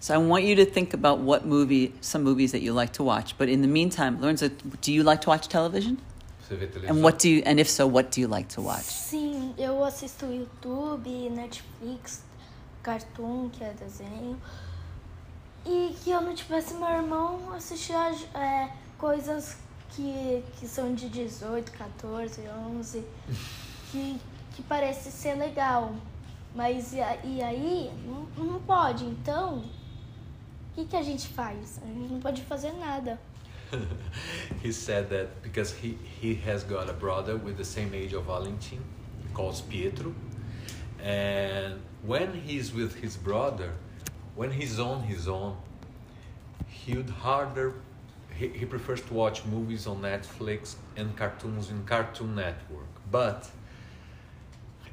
So 0.00 0.14
I 0.14 0.16
want 0.16 0.44
you 0.44 0.56
to 0.56 0.64
think 0.64 0.94
about 0.94 1.18
what 1.18 1.44
movie, 1.44 1.92
some 2.00 2.22
movies 2.22 2.52
that 2.52 2.62
you 2.62 2.72
like 2.72 2.94
to 2.94 3.04
watch. 3.04 3.36
But 3.36 3.50
in 3.50 3.60
the 3.60 3.68
meantime, 3.68 4.18
Lorenzo, 4.22 4.48
do 4.80 4.90
you 4.90 5.02
like 5.02 5.20
to 5.22 5.28
watch 5.28 5.48
television? 5.48 5.98
Você 6.46 6.54
vê 6.54 6.66
televisão? 6.68 6.96
And 6.96 7.02
what 7.02 7.26
do 7.26 7.28
you, 7.28 7.42
and 7.44 7.60
if 7.60 7.68
so, 7.68 7.88
what 7.88 8.14
do 8.14 8.20
you 8.20 8.28
like 8.28 8.54
to 8.54 8.62
watch? 8.62 8.84
Sim, 8.84 9.52
eu 9.58 9.82
assisto 9.84 10.26
YouTube, 10.26 11.30
Netflix, 11.30 12.22
Cartoon, 12.82 13.50
que 13.50 13.64
é 13.64 13.72
desenho. 13.72 14.40
E 15.64 15.96
que 16.04 16.10
eu 16.10 16.20
não 16.20 16.32
tivesse 16.32 16.74
meu 16.74 16.88
irmão, 16.88 17.40
eu 17.48 17.54
assistia 17.54 18.12
é, 18.34 18.70
coisas 18.96 19.56
que, 19.90 20.44
que 20.60 20.68
são 20.68 20.94
de 20.94 21.08
18, 21.08 21.72
14, 21.72 22.42
11, 22.78 23.04
que, 23.90 24.20
que 24.54 24.62
parece 24.62 25.10
ser 25.10 25.34
legal. 25.34 25.94
Mas 26.54 26.92
e, 26.92 26.98
e 27.24 27.42
aí, 27.42 27.90
não, 28.06 28.44
não 28.44 28.60
pode. 28.60 29.04
Então, 29.04 29.58
o 29.58 30.74
que, 30.76 30.84
que 30.84 30.96
a 30.96 31.02
gente 31.02 31.26
faz? 31.26 31.80
A 31.82 31.86
gente 31.86 32.12
não 32.12 32.20
pode 32.20 32.42
fazer 32.42 32.70
nada. 32.74 33.18
he 34.62 34.72
said 34.72 35.10
that 35.10 35.42
because 35.42 35.72
he, 35.74 35.98
he 36.20 36.34
has 36.34 36.64
got 36.64 36.88
a 36.88 36.92
brother 36.92 37.36
with 37.36 37.56
the 37.56 37.64
same 37.64 37.94
age 37.94 38.12
of 38.12 38.24
Valentin, 38.24 38.82
called 39.34 39.60
Pietro. 39.68 40.14
And 41.02 41.80
when 42.02 42.32
he's 42.32 42.72
with 42.72 42.96
his 42.96 43.16
brother, 43.16 43.72
when 44.34 44.50
he's 44.50 44.78
on 44.78 45.02
his 45.02 45.28
own, 45.28 45.56
he 46.68 46.94
would 46.94 47.10
harder, 47.10 47.74
he, 48.34 48.48
he 48.48 48.64
prefers 48.64 49.00
to 49.02 49.14
watch 49.14 49.44
movies 49.44 49.86
on 49.86 50.02
Netflix 50.02 50.76
and 50.96 51.16
cartoons 51.16 51.70
in 51.70 51.84
Cartoon 51.84 52.34
Network. 52.34 52.86
But 53.10 53.50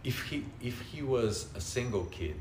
if 0.04 0.24
he, 0.28 0.46
if 0.62 0.82
he 0.82 1.02
was 1.02 1.48
a 1.56 1.62
single 1.62 2.06
kid, 2.06 2.36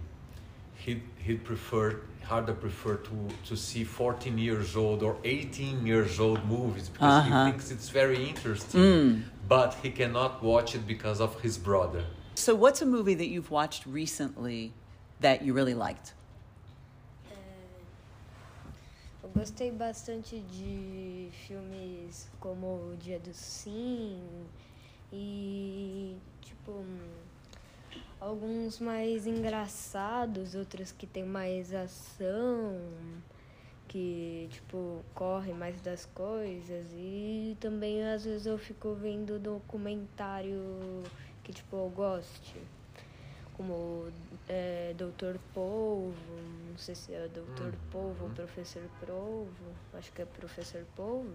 he 0.85 1.03
he'd 1.25 1.45
prefer 1.45 2.01
harder 2.25 2.55
prefer 2.55 2.97
to 2.97 3.29
to 3.49 3.57
see 3.57 3.85
14 3.85 4.39
years 4.39 4.77
old 4.77 5.03
or 5.03 5.17
18 5.25 5.87
years 5.87 6.19
old 6.21 6.45
movies 6.49 6.89
because 6.89 7.19
Uh-huh. 7.19 7.45
he 7.45 7.51
thinks 7.51 7.71
it's 7.71 7.89
very 7.91 8.29
interesting, 8.29 9.25
but 9.49 9.75
he 9.83 9.91
cannot 9.91 10.43
watch 10.43 10.75
it 10.75 10.87
because 10.87 11.21
of 11.21 11.41
his 11.43 11.59
brother. 11.59 12.05
So, 12.35 12.55
what's 12.55 12.81
a 12.83 12.87
movie 12.87 13.15
that 13.15 13.29
you've 13.29 13.51
watched 13.51 13.87
recently 13.87 14.73
that 15.21 15.43
you 15.45 15.53
really 15.55 15.75
liked? 15.75 16.15
Eu 19.23 19.29
gostei 19.31 19.71
bastante 19.71 20.41
de 20.41 21.31
filmes 21.47 22.29
como 22.41 22.67
O 22.93 22.97
Dia 22.97 23.21
do 23.21 23.33
Sim 23.33 24.19
e, 25.13 26.17
tipo, 26.41 26.73
hum, 26.73 27.22
alguns 28.23 28.79
mais 28.79 29.27
engraçados, 29.27 30.55
outros 30.55 30.93
que 30.93 31.07
tem 31.07 31.25
mais 31.25 31.75
ação, 31.75 32.81
que, 33.89 34.49
tipo, 34.51 35.05
corre 35.15 35.53
mais 35.53 35.81
das 35.81 36.07
coisas 36.07 36.87
e 36.95 37.57
também 37.61 38.05
às 38.05 38.25
vezes 38.25 38.47
eu 38.47 38.57
fico 38.57 38.95
vendo 38.95 39.39
documentário 39.39 41.03
que, 41.43 41.53
tipo, 41.53 41.77
eu 41.77 41.91
goste. 41.91 42.55
Como 43.55 44.09
é, 44.49 44.95
Doutor 44.97 45.39
Polvo, 45.53 46.15
não 46.71 46.79
sei 46.79 46.95
se 46.95 47.13
é 47.13 47.29
Doutor 47.29 47.75
Polvo 47.91 48.25
ou 48.25 48.31
Professor 48.31 48.83
Polvo, 49.05 49.51
acho 49.95 50.11
que 50.13 50.23
é 50.23 50.25
Professor 50.25 50.85
Polvo. 50.97 51.35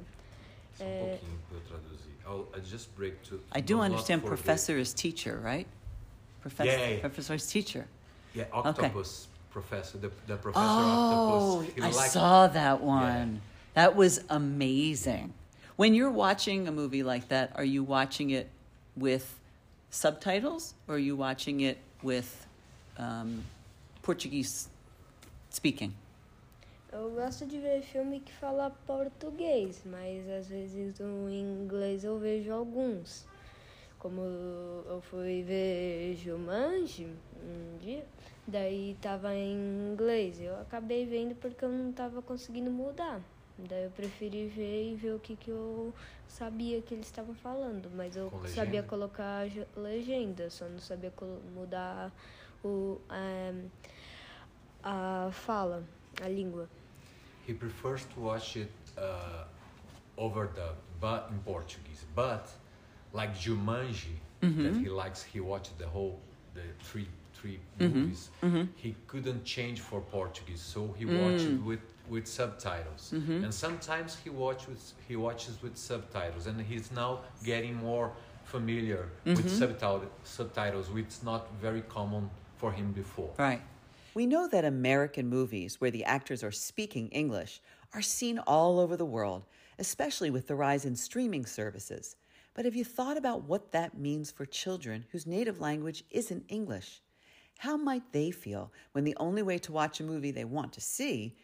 Só 0.73 0.83
um 0.83 0.87
É, 0.87 1.17
pouquinho 1.19 1.39
para 1.47 1.57
eu 1.57 1.61
traduzir. 1.63 2.11
I'll, 2.25 2.47
I'll 2.55 2.65
just 2.65 2.89
break 2.95 3.17
to. 3.29 3.39
I 3.55 3.61
do 3.61 3.79
understand 3.81 4.21
professor 4.23 4.77
is 4.77 4.93
teacher, 4.93 5.39
right? 5.39 5.67
Professor, 6.41 6.69
Yeah, 6.69 6.87
yeah. 6.89 6.99
professor 6.99 7.33
is 7.35 7.47
teacher. 7.47 7.85
Yeah, 8.33 8.45
octopus 8.53 9.27
professor, 9.51 9.97
the, 9.97 10.11
the 10.27 10.35
professor 10.37 10.63
Oh, 10.63 11.59
octopus. 11.61 11.75
He 11.75 11.81
I 11.81 11.89
liked- 11.91 12.11
saw 12.11 12.47
that 12.47 12.81
one. 12.81 13.41
That 13.73 13.95
was 13.95 14.21
amazing. 14.29 15.33
When 15.75 15.93
you're 15.93 16.11
watching 16.11 16.67
a 16.67 16.71
movie 16.71 17.03
like 17.03 17.27
that, 17.29 17.51
are 17.55 17.63
you 17.63 17.83
watching 17.83 18.31
it 18.31 18.49
with 18.95 19.35
subtitles 19.89 20.73
or 20.87 20.95
are 20.95 20.99
you 20.99 21.15
watching 21.15 21.61
it 21.61 21.77
with 22.03 22.45
um, 22.97 23.43
Portuguese 24.03 24.67
speaking? 25.49 25.93
Eu 26.93 27.09
gosto 27.11 27.45
de 27.45 27.59
ver 27.59 27.81
filme 27.81 28.19
que 28.21 28.31
fala 28.39 28.71
português, 28.87 29.81
mas 29.85 30.27
às 30.29 30.47
vezes 30.47 30.97
no 30.99 31.29
inglês 31.29 32.03
eu 32.03 32.17
vejo 32.17 32.51
alguns. 32.51 33.25
Como 33.99 34.21
eu 34.21 35.01
fui 35.01 35.41
ver 35.43 36.15
Jumanji 36.15 37.07
um 37.43 37.77
dia, 37.79 38.05
daí 38.47 38.95
tava 39.01 39.33
em 39.33 39.91
inglês. 39.91 40.39
Eu 40.39 40.59
acabei 40.61 41.05
vendo 41.05 41.35
porque 41.35 41.65
eu 41.65 41.69
não 41.69 41.91
tava 41.91 42.21
conseguindo 42.21 42.69
mudar. 42.69 43.21
Daí 43.57 43.85
eu 43.85 43.91
preferi 43.91 44.47
ver 44.47 44.91
e 44.91 44.95
ver 44.95 45.13
o 45.15 45.19
que, 45.19 45.35
que 45.35 45.49
eu 45.49 45.91
sabia 46.27 46.79
que 46.79 46.93
eles 46.93 47.07
estavam 47.07 47.33
falando. 47.33 47.89
Mas 47.95 48.15
eu 48.15 48.31
sabia 48.53 48.83
colocar 48.83 49.47
legenda, 49.75 50.49
só 50.51 50.65
não 50.65 50.79
sabia 50.79 51.11
mudar 51.55 52.11
o, 52.63 53.01
eh, 53.09 53.65
a 54.83 55.29
fala, 55.31 55.83
a 56.21 56.27
língua. 56.27 56.69
He 57.47 57.53
prefers 57.53 58.05
to 58.13 58.21
watch 58.21 58.59
it 58.59 58.71
uh, 58.97 59.45
overdubbed, 60.17 60.77
but 60.99 61.31
in 61.31 61.39
Portuguese. 61.39 62.05
But 62.13 62.45
like 63.13 63.35
Jumanji, 63.35 64.15
that 64.41 64.47
mm-hmm. 64.47 64.83
he 64.83 64.89
likes, 64.89 65.23
he 65.23 65.39
watched 65.39 65.77
the 65.79 65.87
whole 65.87 66.19
the 66.53 66.61
three 66.83 67.07
three 67.33 67.59
mm-hmm. 67.79 67.99
movies. 67.99 68.29
Mm-hmm. 68.43 68.63
He 68.75 68.95
couldn't 69.07 69.43
change 69.45 69.79
for 69.79 70.01
Portuguese, 70.01 70.61
so 70.61 70.93
he 70.97 71.05
mm. 71.05 71.21
watched 71.21 71.45
it 71.45 71.63
with 71.63 71.79
with 72.09 72.25
subtitles. 72.27 73.11
And 73.11 73.53
sometimes 73.53 74.17
he 74.23 74.29
watches 74.29 74.93
he 75.07 75.15
watches 75.15 75.61
with 75.61 75.77
subtitles, 75.77 76.47
and 76.47 76.59
he's 76.61 76.91
now 76.91 77.19
getting 77.43 77.75
more 77.75 78.11
familiar 78.45 79.09
with 79.25 79.49
subtitle, 79.49 80.09
subtitles, 80.23 80.89
which 80.89 81.07
is 81.07 81.23
not 81.23 81.51
very 81.61 81.81
common 81.81 82.29
for 82.55 82.71
him 82.71 82.91
before. 82.93 83.29
Right. 83.37 83.61
We 84.13 84.25
know 84.25 84.47
that 84.47 84.65
American 84.65 85.27
movies 85.27 85.79
where 85.79 85.91
the 85.91 86.05
actors 86.05 86.43
are 86.43 86.51
speaking 86.51 87.09
English 87.09 87.61
are 87.93 88.01
seen 88.01 88.39
all 88.39 88.79
over 88.79 88.97
the 88.97 89.05
world, 89.05 89.43
especially 89.77 90.31
with 90.31 90.47
the 90.47 90.55
rise 90.55 90.85
in 90.85 90.95
streaming 90.95 91.45
services. 91.45 92.15
But 92.57 92.65
have 92.65 92.75
you 92.75 92.83
thought 92.83 93.17
about 93.17 93.43
what 93.43 93.71
that 93.73 93.99
means 93.99 94.31
for 94.31 94.43
children 94.47 95.05
whose 95.11 95.27
native 95.27 95.61
language 95.61 96.03
isn't 96.09 96.45
English? 96.47 97.03
How 97.59 97.77
might 97.77 98.11
they 98.13 98.31
feel 98.31 98.73
when 98.93 99.03
the 99.03 99.15
only 99.19 99.43
way 99.43 99.59
to 99.59 99.71
watch 99.71 99.99
a 99.99 100.03
movie 100.03 100.31
they 100.31 100.43
want 100.43 100.73
to 100.73 100.81
see 100.81 101.35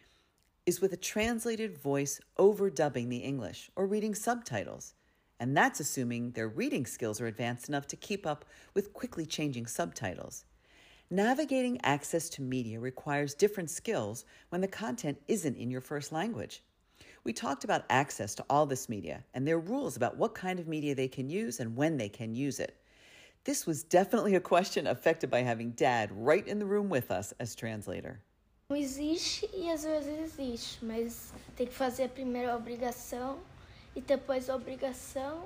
is 0.65 0.81
with 0.81 0.91
a 0.91 0.97
translated 0.97 1.77
voice 1.77 2.19
overdubbing 2.39 3.09
the 3.09 3.17
English 3.17 3.69
or 3.75 3.85
reading 3.85 4.15
subtitles? 4.15 4.95
And 5.39 5.55
that's 5.55 5.79
assuming 5.79 6.31
their 6.31 6.47
reading 6.47 6.87
skills 6.87 7.21
are 7.21 7.27
advanced 7.27 7.69
enough 7.69 7.85
to 7.89 7.95
keep 7.95 8.25
up 8.25 8.43
with 8.73 8.91
quickly 8.93 9.27
changing 9.27 9.67
subtitles. 9.67 10.45
Navigating 11.11 11.79
access 11.83 12.27
to 12.29 12.41
media 12.41 12.79
requires 12.79 13.35
different 13.35 13.69
skills 13.69 14.25
when 14.49 14.61
the 14.61 14.67
content 14.67 15.21
isn't 15.27 15.57
in 15.57 15.69
your 15.69 15.81
first 15.81 16.11
language. 16.11 16.63
We 17.25 17.31
talked 17.31 17.63
about 17.63 17.85
access 17.89 18.35
to 18.35 18.45
all 18.49 18.65
this 18.65 18.89
media 18.89 19.23
and 19.33 19.47
their 19.47 19.59
rules 19.59 19.95
about 19.95 20.17
what 20.17 20.35
kind 20.35 20.59
of 20.59 20.67
media 20.67 20.93
they 20.93 21.07
can 21.07 21.29
use 21.29 21.61
and 21.61 21.75
when 21.77 21.97
they 21.97 22.09
can 22.09 22.35
use 22.35 22.59
it. 22.59 22.75
This 23.45 23.65
was 23.65 23.83
definitely 23.83 24.35
a 24.35 24.41
question 24.41 24.87
affected 24.87 25.29
by 25.31 25.41
having 25.41 25.71
dad 25.71 26.09
right 26.11 26.45
in 26.45 26.59
the 26.59 26.65
room 26.65 26.89
with 26.89 27.11
us 27.11 27.33
as 27.39 27.55
translator. 27.55 28.19
Não 28.69 28.77
existe 28.77 29.49
e 29.53 29.69
às 29.69 29.83
vezes 29.83 30.19
existe, 30.19 30.83
mas 30.83 31.31
tem 31.55 31.67
que 31.67 31.73
fazer 31.73 32.09
primeiro 32.09 32.51
a 32.51 32.55
obrigação 32.55 33.39
e 33.95 34.01
depois 34.01 34.49
a 34.49 34.55
obrigação 34.55 35.45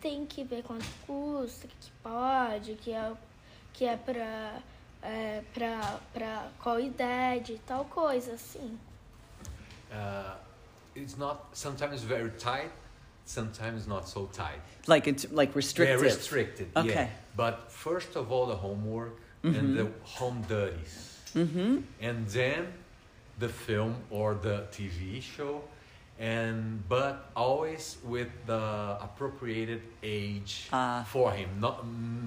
tem 0.00 0.26
que 0.26 0.42
ver 0.42 0.62
quanto 0.64 0.86
custa, 1.06 1.68
que 1.68 1.90
pode, 2.02 2.74
que 2.74 2.92
é, 2.92 3.12
que 3.72 3.84
é 3.84 3.96
pra, 3.96 4.60
é, 5.02 5.42
pra, 5.54 6.00
pra 6.12 6.50
qual 6.60 6.80
idade, 6.80 7.60
tal 7.66 7.84
coisa, 7.84 8.32
assim. 8.32 8.78
uh, 9.92 10.51
it's 10.94 11.16
not 11.18 11.48
sometimes 11.52 12.02
very 12.02 12.30
tight, 12.38 12.70
sometimes 13.24 13.86
not 13.86 14.08
so 14.08 14.26
tight. 14.32 14.60
Like 14.86 15.06
it's 15.06 15.30
like 15.32 15.54
restrictive. 15.54 16.00
Very 16.00 16.12
restricted. 16.12 16.68
Okay. 16.76 16.88
Yeah. 16.88 17.08
But 17.36 17.70
first 17.70 18.16
of 18.16 18.30
all, 18.32 18.46
the 18.46 18.56
homework 18.56 19.18
and 19.42 19.76
the 19.76 19.88
home 20.04 20.42
duties, 20.48 21.18
mm-hmm. 21.34 21.78
and 22.00 22.28
then 22.28 22.66
the 23.38 23.48
film 23.48 23.96
or 24.10 24.34
the 24.34 24.66
TV 24.70 25.20
show, 25.20 25.62
and 26.20 26.86
but 26.88 27.30
always 27.34 27.96
with 28.04 28.28
the 28.46 28.96
appropriated 29.00 29.82
age 30.02 30.68
Ah. 30.72 31.04
for 31.08 31.32
him. 31.32 31.48
Not 31.58 31.84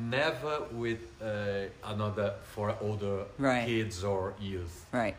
never 0.09 0.63
with 0.71 0.99
uh, 1.21 1.69
another 1.93 2.33
for 2.53 2.75
older 2.81 3.25
Right. 3.37 3.65
kids 3.65 4.03
or 4.03 4.33
youth. 4.41 4.85
Right. 4.91 5.15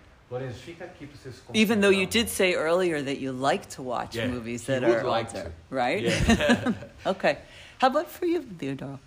Fica 0.54 0.84
aqui 0.84 1.06
pra 1.06 1.16
vocês 1.16 1.40
Even 1.54 1.80
though 1.80 1.90
you 1.90 2.04
did 2.06 2.28
say 2.28 2.54
earlier 2.54 3.00
that 3.00 3.20
you 3.20 3.32
like 3.32 3.66
to 3.76 3.82
watch 3.82 4.16
Yeah, 4.16 4.26
movies 4.28 4.64
that 4.66 4.82
would 4.82 4.98
are 4.98 5.04
like 5.04 5.28
older, 5.36 5.50
to. 5.50 5.74
right? 5.74 6.02
Yeah. 6.02 6.72
okay. 7.06 7.38
How 7.78 7.86
about 7.88 8.08
for 8.10 8.26
you, 8.26 8.42
Theodore? 8.42 8.98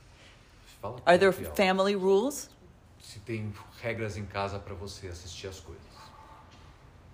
Are 1.06 1.18
there 1.18 1.34
family 1.34 1.96
rules? 1.96 2.50
Se 3.02 3.20
tem 3.20 3.52
regras 3.82 4.16
em 4.18 4.26
casa 4.26 4.60
pra 4.60 4.74
você 4.74 5.08
assistir 5.08 5.48
as 5.48 5.60
coisas. 5.60 5.84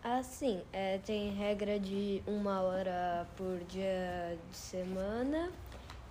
Assim, 0.04 0.62
é, 0.72 1.00
tem 1.00 1.32
regra 1.34 1.80
de 1.80 2.22
uma 2.28 2.62
hora 2.62 3.26
por 3.36 3.58
dia 3.68 4.38
de 4.52 4.56
semana 4.56 5.52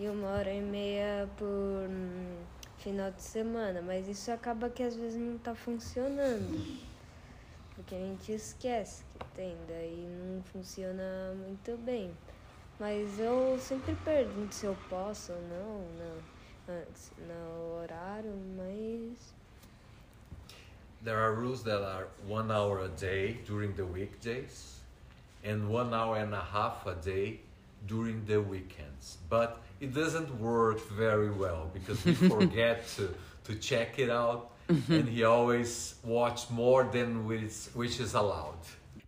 e 0.01 0.09
uma 0.09 0.31
hora 0.31 0.53
e 0.53 0.61
meia 0.61 1.29
por 1.37 1.47
hum, 1.47 2.35
final 2.79 3.13
de 3.13 3.23
semana, 3.23 3.81
mas 3.81 4.09
isso 4.09 4.33
acaba 4.33 4.69
que 4.69 4.83
às 4.83 4.97
vezes 4.97 5.17
não 5.21 5.39
tá 5.39 5.55
funcionando. 5.55 6.61
Porque 7.75 7.95
a 7.95 7.99
gente 7.99 8.33
esquece 8.33 9.05
que 9.19 9.25
tem, 9.35 9.57
daí 9.69 10.07
não 10.23 10.43
funciona 10.45 11.35
muito 11.37 11.77
bem. 11.79 12.13
Mas 12.79 13.19
eu 13.19 13.59
sempre 13.59 13.95
pergunto 14.05 14.55
se 14.55 14.67
eu 14.67 14.77
posso 14.89 15.33
ou 15.33 15.41
não, 15.43 15.81
no, 15.81 16.73
antes, 16.73 17.13
no 17.19 17.81
horário, 17.81 18.33
mas 18.57 19.35
There 21.03 21.19
are 21.19 21.35
rules 21.35 21.63
that 21.65 21.83
are 21.83 22.09
one 22.27 22.51
hour 22.51 22.81
a 22.81 22.89
day 22.89 23.39
during 23.47 23.75
the 23.75 23.85
weekdays 23.85 24.81
and 25.45 25.69
one 25.69 25.93
hour 25.93 26.17
and 26.17 26.35
a 26.35 26.41
half 26.41 26.87
a 26.87 26.95
day 26.95 27.41
during 27.87 28.25
the 28.25 28.41
weekends. 28.41 29.19
But 29.29 29.61
it 29.81 29.93
doesn't 29.93 30.41
work 30.41 30.81
very 30.89 31.31
well 31.31 31.71
because 31.75 32.03
we 32.07 32.15
forget 32.29 32.89
to, 32.97 33.15
to 33.45 33.55
check 33.57 33.99
it 33.99 34.09
out 34.09 34.53
Mm-hmm. 34.69 34.95
and 34.95 35.09
he 35.09 35.25
always 35.25 35.97
watch 36.03 36.49
more 36.49 36.85
than 36.85 37.27
which, 37.27 37.67
which 37.75 38.01
is 38.01 38.15
allowed. 38.15 38.57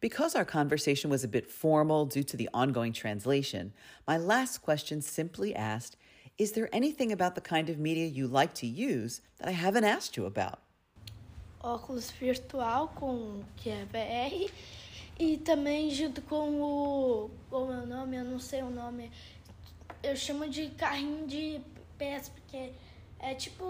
Because 0.00 0.34
our 0.36 0.44
conversation 0.44 1.08
was 1.08 1.24
a 1.24 1.28
bit 1.28 1.46
formal 1.50 2.04
due 2.04 2.22
to 2.24 2.36
the 2.36 2.50
ongoing 2.52 2.92
translation, 2.92 3.72
my 4.06 4.18
last 4.18 4.58
question 4.58 5.00
simply 5.00 5.54
asked 5.54 5.96
Is 6.36 6.52
there 6.52 6.68
anything 6.70 7.10
about 7.10 7.34
the 7.34 7.40
kind 7.40 7.70
of 7.70 7.78
media 7.78 8.06
you 8.06 8.26
like 8.26 8.52
to 8.54 8.66
use 8.66 9.22
that 9.38 9.48
I 9.48 9.52
haven't 9.52 9.84
asked 9.84 10.16
you 10.18 10.26
about? 10.26 10.58
óculos 11.66 12.12
virtual 12.12 12.88
com 12.94 13.42
que 13.56 13.70
é 13.70 13.84
VR 13.86 14.52
e 15.18 15.36
também 15.38 15.90
junto 15.90 16.22
com 16.22 16.60
o 16.60 17.30
como 17.50 17.72
é 17.72 17.78
o 17.78 17.86
nome, 17.86 18.16
eu 18.16 18.24
não 18.24 18.38
sei 18.38 18.62
o 18.62 18.70
nome. 18.70 19.10
Eu 20.02 20.14
chamo 20.14 20.48
de 20.48 20.68
carrinho 20.70 21.26
de 21.26 21.60
pés 21.98 22.28
porque 22.28 22.70
é 23.18 23.34
tipo 23.34 23.64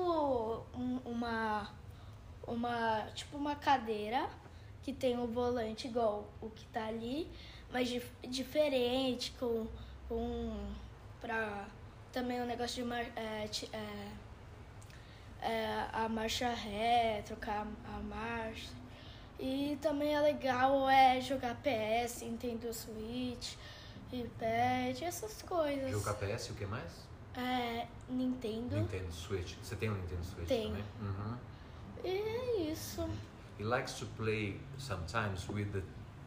um, 0.75 0.99
uma 1.05 1.71
uma 2.47 3.07
tipo 3.15 3.37
uma 3.37 3.57
cadeira 3.57 4.29
que 4.83 4.93
tem 4.93 5.19
um 5.19 5.27
volante 5.27 5.89
igual 5.89 6.29
o 6.41 6.49
que 6.51 6.65
tá 6.67 6.87
ali, 6.87 7.29
mas 7.73 7.89
dif 7.89 8.09
diferente 8.29 9.33
com 9.39 9.67
com 10.09 10.71
para 11.21 11.67
também 12.13 12.41
o 12.41 12.45
um 12.45 12.47
negócio 12.47 12.85
de 12.85 12.93
é, 12.93 13.51
é, 13.73 14.09
é, 15.43 15.87
a 15.93 16.09
marcha 16.09 16.49
ré, 16.49 17.23
trocar 17.27 17.67
a 17.85 17.99
marcha. 18.01 18.71
E 19.39 19.79
também 19.83 20.15
é 20.15 20.21
legal 20.21 20.89
é 20.89 21.21
jogar 21.21 21.57
PS, 21.57 22.23
Nintendo 22.23 22.73
Switch, 22.73 23.55
iPad, 24.11 25.03
essas 25.03 25.43
coisas. 25.43 25.91
Jogar 25.91 26.15
PS 26.15 26.51
o 26.51 26.55
que 26.55 26.65
mais? 26.65 27.07
É, 27.37 27.87
Nintendo. 28.09 28.77
Nintendo 28.77 29.13
Switch. 29.13 29.55
Você 29.63 29.77
tem 29.77 29.91
um 29.91 29.95
Nintendo 29.95 30.25
Switch 30.25 30.49
Tenho. 30.49 30.69
também? 30.71 30.85
Uhum. 31.03 31.35
E 32.05 32.09
é 32.09 32.71
isso. 32.73 33.07
He 33.59 33.65
likes 33.65 33.95
to 33.99 34.07
play 34.17 34.61
sometimes 34.79 35.49
with 35.49 35.67
the 35.73 35.83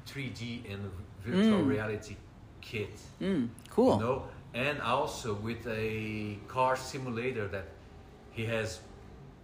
3D 0.06 0.64
and 0.72 0.90
virtual 1.24 1.64
reality 1.66 2.16
kit. 2.62 2.94
Mm, 3.22 3.50
cool. 3.70 3.94
You 3.94 4.00
know, 4.00 4.24
and 4.54 4.82
also 4.82 5.36
with 5.36 5.66
a 5.68 6.38
car 6.48 6.76
simulator 6.76 7.48
that 7.50 7.66
he 8.32 8.46
has 8.46 8.82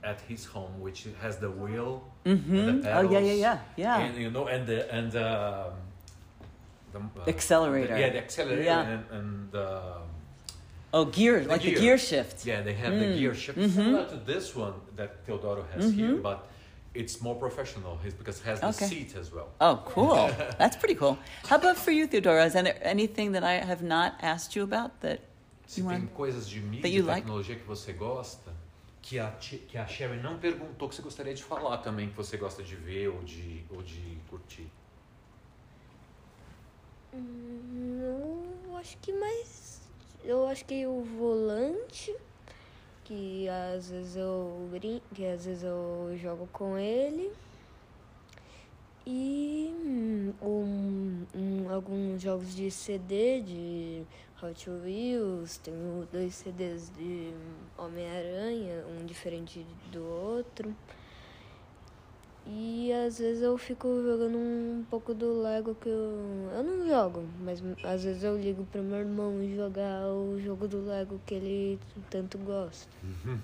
at 0.04 0.20
his 0.28 0.46
home, 0.46 0.80
which 0.82 1.08
has 1.22 1.38
the 1.38 1.50
wheel, 1.50 2.04
and 2.26 2.84
the 2.84 2.92
Oh, 2.98 3.02
yeah, 3.02 3.20
yeah, 3.20 3.34
yeah, 3.34 3.60
yeah. 3.78 3.98
and 4.00 4.18
you 4.18 4.30
know, 4.32 4.48
and 4.48 4.66
the 4.68 4.92
and 4.94 5.16
um, 5.16 5.74
the 6.92 7.00
uh, 7.22 7.28
Accelerator. 7.28 7.94
the- 7.94 8.00
yeah, 8.00 8.10
the 8.10 8.18
accelerator 8.20 8.64
Yeah. 8.64 8.82
and, 8.82 9.04
and 9.12 9.56
uh, 9.56 10.00
Oh, 10.94 11.06
gear, 11.06 11.44
like 11.44 11.62
the 11.62 11.76
gear 11.76 11.98
shift. 11.98 12.46
yeah, 12.46 12.62
they 12.62 12.74
have 12.74 12.98
the 13.00 13.06
Mm. 13.06 13.18
gear 13.18 13.34
shift 13.36 13.60
Mm-hmm. 13.60 13.76
similar 13.76 14.06
to 14.08 14.16
this 14.26 14.56
one 14.56 14.74
that 14.96 15.26
Teodoro 15.26 15.66
has 15.74 15.92
here, 15.94 16.16
but 16.16 16.48
it's 16.94 17.20
more 17.22 17.36
professional. 17.36 18.00
It's 18.06 18.14
because 18.16 18.40
it 18.40 18.46
has 18.46 18.60
the 18.62 18.68
Okay. 18.70 18.88
seat 18.88 19.16
as 19.18 19.30
well. 19.34 19.50
Oh, 19.60 19.82
cool. 19.86 20.30
That's 20.58 20.78
pretty 20.78 20.96
cool. 20.96 21.18
How 21.50 21.58
about 21.58 21.78
for 21.78 21.92
you, 21.92 22.08
Theodora? 22.08 22.46
Is 22.46 22.54
there 22.54 22.78
anything 22.82 23.34
that 23.34 23.44
I 23.44 23.56
have 23.66 23.84
not 23.84 24.14
asked 24.22 24.56
you 24.56 24.64
about 24.64 24.92
that 25.02 25.20
Se 25.68 25.82
you 25.82 25.88
tem 25.90 26.00
want? 26.00 26.14
coisas 26.14 26.48
de 26.48 26.62
mídia 26.62 26.82
that 26.84 26.90
e 26.92 26.96
you 26.96 27.04
like? 27.04 27.24
tecnologia 27.26 27.56
que 27.56 27.68
você 27.68 27.92
gosta, 27.92 28.52
que 29.02 29.20
a, 29.20 29.32
Ti- 29.32 29.64
que 29.68 29.78
a 29.78 29.86
Sherry 29.88 30.18
não 30.22 30.38
perguntou, 30.40 30.88
que 30.88 30.96
você 30.96 31.02
gostaria 31.02 31.34
de 31.34 31.44
falar 31.44 31.80
também, 31.80 32.08
que 32.10 32.16
você 32.16 32.38
gosta 32.38 32.64
de 32.64 32.76
ver 32.76 33.10
ou 33.10 33.22
de, 33.24 33.66
ou 33.70 33.82
de 33.82 34.18
curtir. 34.30 34.68
Hum, 37.14 38.76
acho 38.80 38.96
que 39.02 39.12
mais. 39.14 39.75
Eu 40.28 40.48
acho 40.48 40.66
que 40.66 40.88
o 40.88 41.04
volante, 41.04 42.12
que 43.04 43.48
às 43.48 43.92
vezes 43.92 44.16
eu 44.16 44.68
brin... 44.72 45.00
que 45.14 45.24
às 45.24 45.46
vezes 45.46 45.62
eu 45.62 46.18
jogo 46.18 46.50
com 46.52 46.76
ele. 46.80 47.32
E 49.06 49.72
hum, 49.72 50.34
um, 50.42 51.26
um, 51.36 51.70
alguns 51.72 52.24
jogos 52.24 52.56
de 52.56 52.72
CD 52.72 53.40
de 53.42 54.04
Hot 54.42 54.68
Wheels, 54.68 55.58
tenho 55.60 56.08
dois 56.12 56.34
CDs 56.34 56.92
de 56.98 57.32
Homem-Aranha, 57.78 58.84
um 59.00 59.06
diferente 59.06 59.64
do 59.92 60.04
outro. 60.04 60.76
E 62.48 62.94
às 62.94 63.18
vezes 63.18 63.42
eu 63.42 63.58
fico 63.58 63.88
jogando 64.04 64.38
um 64.38 64.86
pouco 64.90 65.14
do 65.14 65.42
Lego 65.42 65.74
que 65.76 65.90
eu. 65.90 66.50
Eu 66.54 66.64
não 66.64 66.88
jogo, 66.88 67.28
mas 67.40 67.62
às 67.84 68.04
vezes 68.04 68.24
eu 68.24 68.38
ligo 68.38 68.66
pro 68.66 68.84
meu 68.84 69.00
irmão 69.00 69.34
jogar 69.56 70.06
o 70.08 70.40
jogo 70.40 70.68
do 70.68 70.86
Lego 70.86 71.20
que 71.26 71.34
ele 71.34 71.80
tanto 72.10 72.38
gosta. 72.38 72.88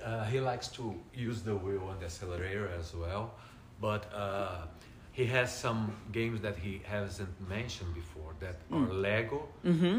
Uh, 0.00 0.24
he 0.24 0.40
likes 0.40 0.68
to 0.68 0.94
use 1.12 1.42
the 1.42 1.54
wheel 1.54 1.90
and 1.90 2.00
the 2.00 2.06
accelerator 2.06 2.66
as 2.80 2.94
well, 2.94 3.34
but 3.78 4.10
uh, 4.14 4.66
he 5.12 5.24
has 5.26 5.48
some 5.54 5.92
games 6.10 6.40
that 6.40 6.56
he 6.56 6.80
hasn't 6.84 7.34
mentioned 7.48 7.92
before 7.94 8.32
that 8.40 8.56
are 8.72 8.92
Lego, 9.06 9.40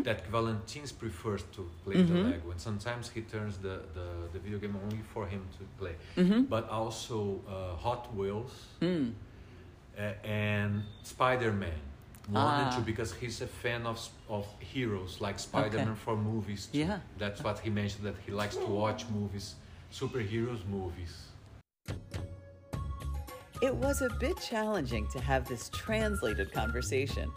that 0.03 0.19
Valentins 0.31 0.91
prefers 0.97 1.43
to 1.55 1.61
play 1.83 2.01
the 2.01 2.13
Lego, 2.29 2.51
and 2.51 2.59
sometimes 2.59 3.09
he 3.15 3.21
turns 3.21 3.57
the, 3.57 3.75
the, 3.93 4.07
the 4.33 4.39
video 4.39 4.57
game 4.59 4.75
only 4.83 5.01
for 5.13 5.25
him 5.27 5.41
to 5.57 5.63
play. 5.81 5.95
But 6.49 6.67
also 6.69 7.41
uh, 7.47 7.75
Hot 7.85 8.03
Wheels 8.15 8.53
Mm. 8.81 9.13
uh, 9.97 10.01
and 10.27 10.83
Spider-Man. 11.03 11.79
One 12.29 12.45
Ah. 12.45 12.73
two 12.75 12.81
because 12.91 13.11
he's 13.21 13.41
a 13.41 13.47
fan 13.63 13.85
of 13.85 13.97
of 14.29 14.45
heroes 14.73 15.19
like 15.25 15.37
Spider-Man 15.49 15.95
for 16.05 16.15
movies. 16.15 16.61
Too. 16.71 16.79
Yeah. 16.79 16.99
That's 17.17 17.41
what 17.43 17.59
he 17.59 17.69
mentioned 17.69 18.05
that 18.07 18.15
he 18.25 18.31
likes 18.31 18.55
to 18.55 18.65
watch 18.81 19.01
movies, 19.19 19.55
superheroes 19.91 20.61
movies. 20.77 21.13
It 23.63 23.73
was 23.73 24.01
a 24.01 24.09
bit 24.09 24.41
challenging 24.41 25.07
to 25.13 25.21
have 25.21 25.47
this 25.47 25.69
translated 25.69 26.51
conversation, 26.51 27.31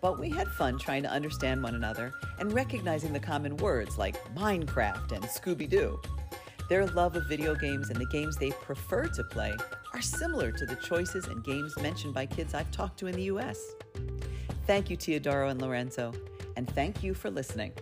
but 0.00 0.18
we 0.18 0.30
had 0.30 0.48
fun 0.48 0.78
trying 0.78 1.02
to 1.02 1.10
understand 1.10 1.62
one 1.62 1.74
another 1.74 2.14
and 2.38 2.50
recognizing 2.50 3.12
the 3.12 3.20
common 3.20 3.58
words 3.58 3.98
like 3.98 4.16
Minecraft 4.34 5.12
and 5.12 5.22
Scooby 5.24 5.68
Doo. 5.68 6.00
Their 6.70 6.86
love 6.86 7.14
of 7.14 7.28
video 7.28 7.54
games 7.54 7.90
and 7.90 8.00
the 8.00 8.06
games 8.06 8.38
they 8.38 8.52
prefer 8.52 9.04
to 9.04 9.24
play 9.24 9.54
are 9.92 10.00
similar 10.00 10.50
to 10.50 10.64
the 10.64 10.76
choices 10.76 11.26
and 11.26 11.44
games 11.44 11.76
mentioned 11.82 12.14
by 12.14 12.24
kids 12.24 12.54
I've 12.54 12.70
talked 12.70 12.98
to 13.00 13.08
in 13.08 13.14
the 13.14 13.24
US. 13.24 13.74
Thank 14.66 14.88
you, 14.88 14.96
Teodoro 14.96 15.50
and 15.50 15.60
Lorenzo, 15.60 16.14
and 16.56 16.66
thank 16.70 17.02
you 17.02 17.12
for 17.12 17.28
listening. 17.28 17.72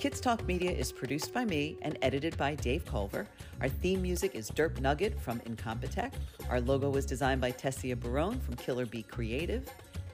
Kids 0.00 0.18
Talk 0.18 0.42
Media 0.48 0.70
is 0.70 0.90
produced 0.92 1.34
by 1.34 1.44
me 1.44 1.76
and 1.82 1.98
edited 2.00 2.34
by 2.38 2.54
Dave 2.54 2.86
Culver. 2.86 3.26
Our 3.60 3.68
theme 3.68 4.00
music 4.00 4.34
is 4.34 4.50
Derp 4.50 4.80
Nugget 4.80 5.20
from 5.20 5.40
Incompetech. 5.40 6.14
Our 6.48 6.58
logo 6.62 6.88
was 6.88 7.04
designed 7.04 7.42
by 7.42 7.52
Tessia 7.52 8.00
Barone 8.00 8.40
from 8.40 8.56
Killer 8.56 8.86
Bee 8.86 9.02
Creative. 9.02 9.68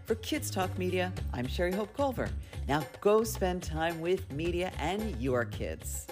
For 0.04 0.16
Kids 0.16 0.50
Talk 0.50 0.76
Media, 0.76 1.12
I'm 1.32 1.46
Sherry 1.46 1.72
Hope 1.72 1.96
Culver. 1.96 2.28
Now 2.66 2.84
go 3.00 3.22
spend 3.22 3.62
time 3.62 4.00
with 4.00 4.28
media 4.32 4.72
and 4.80 5.22
your 5.22 5.44
kids. 5.44 6.08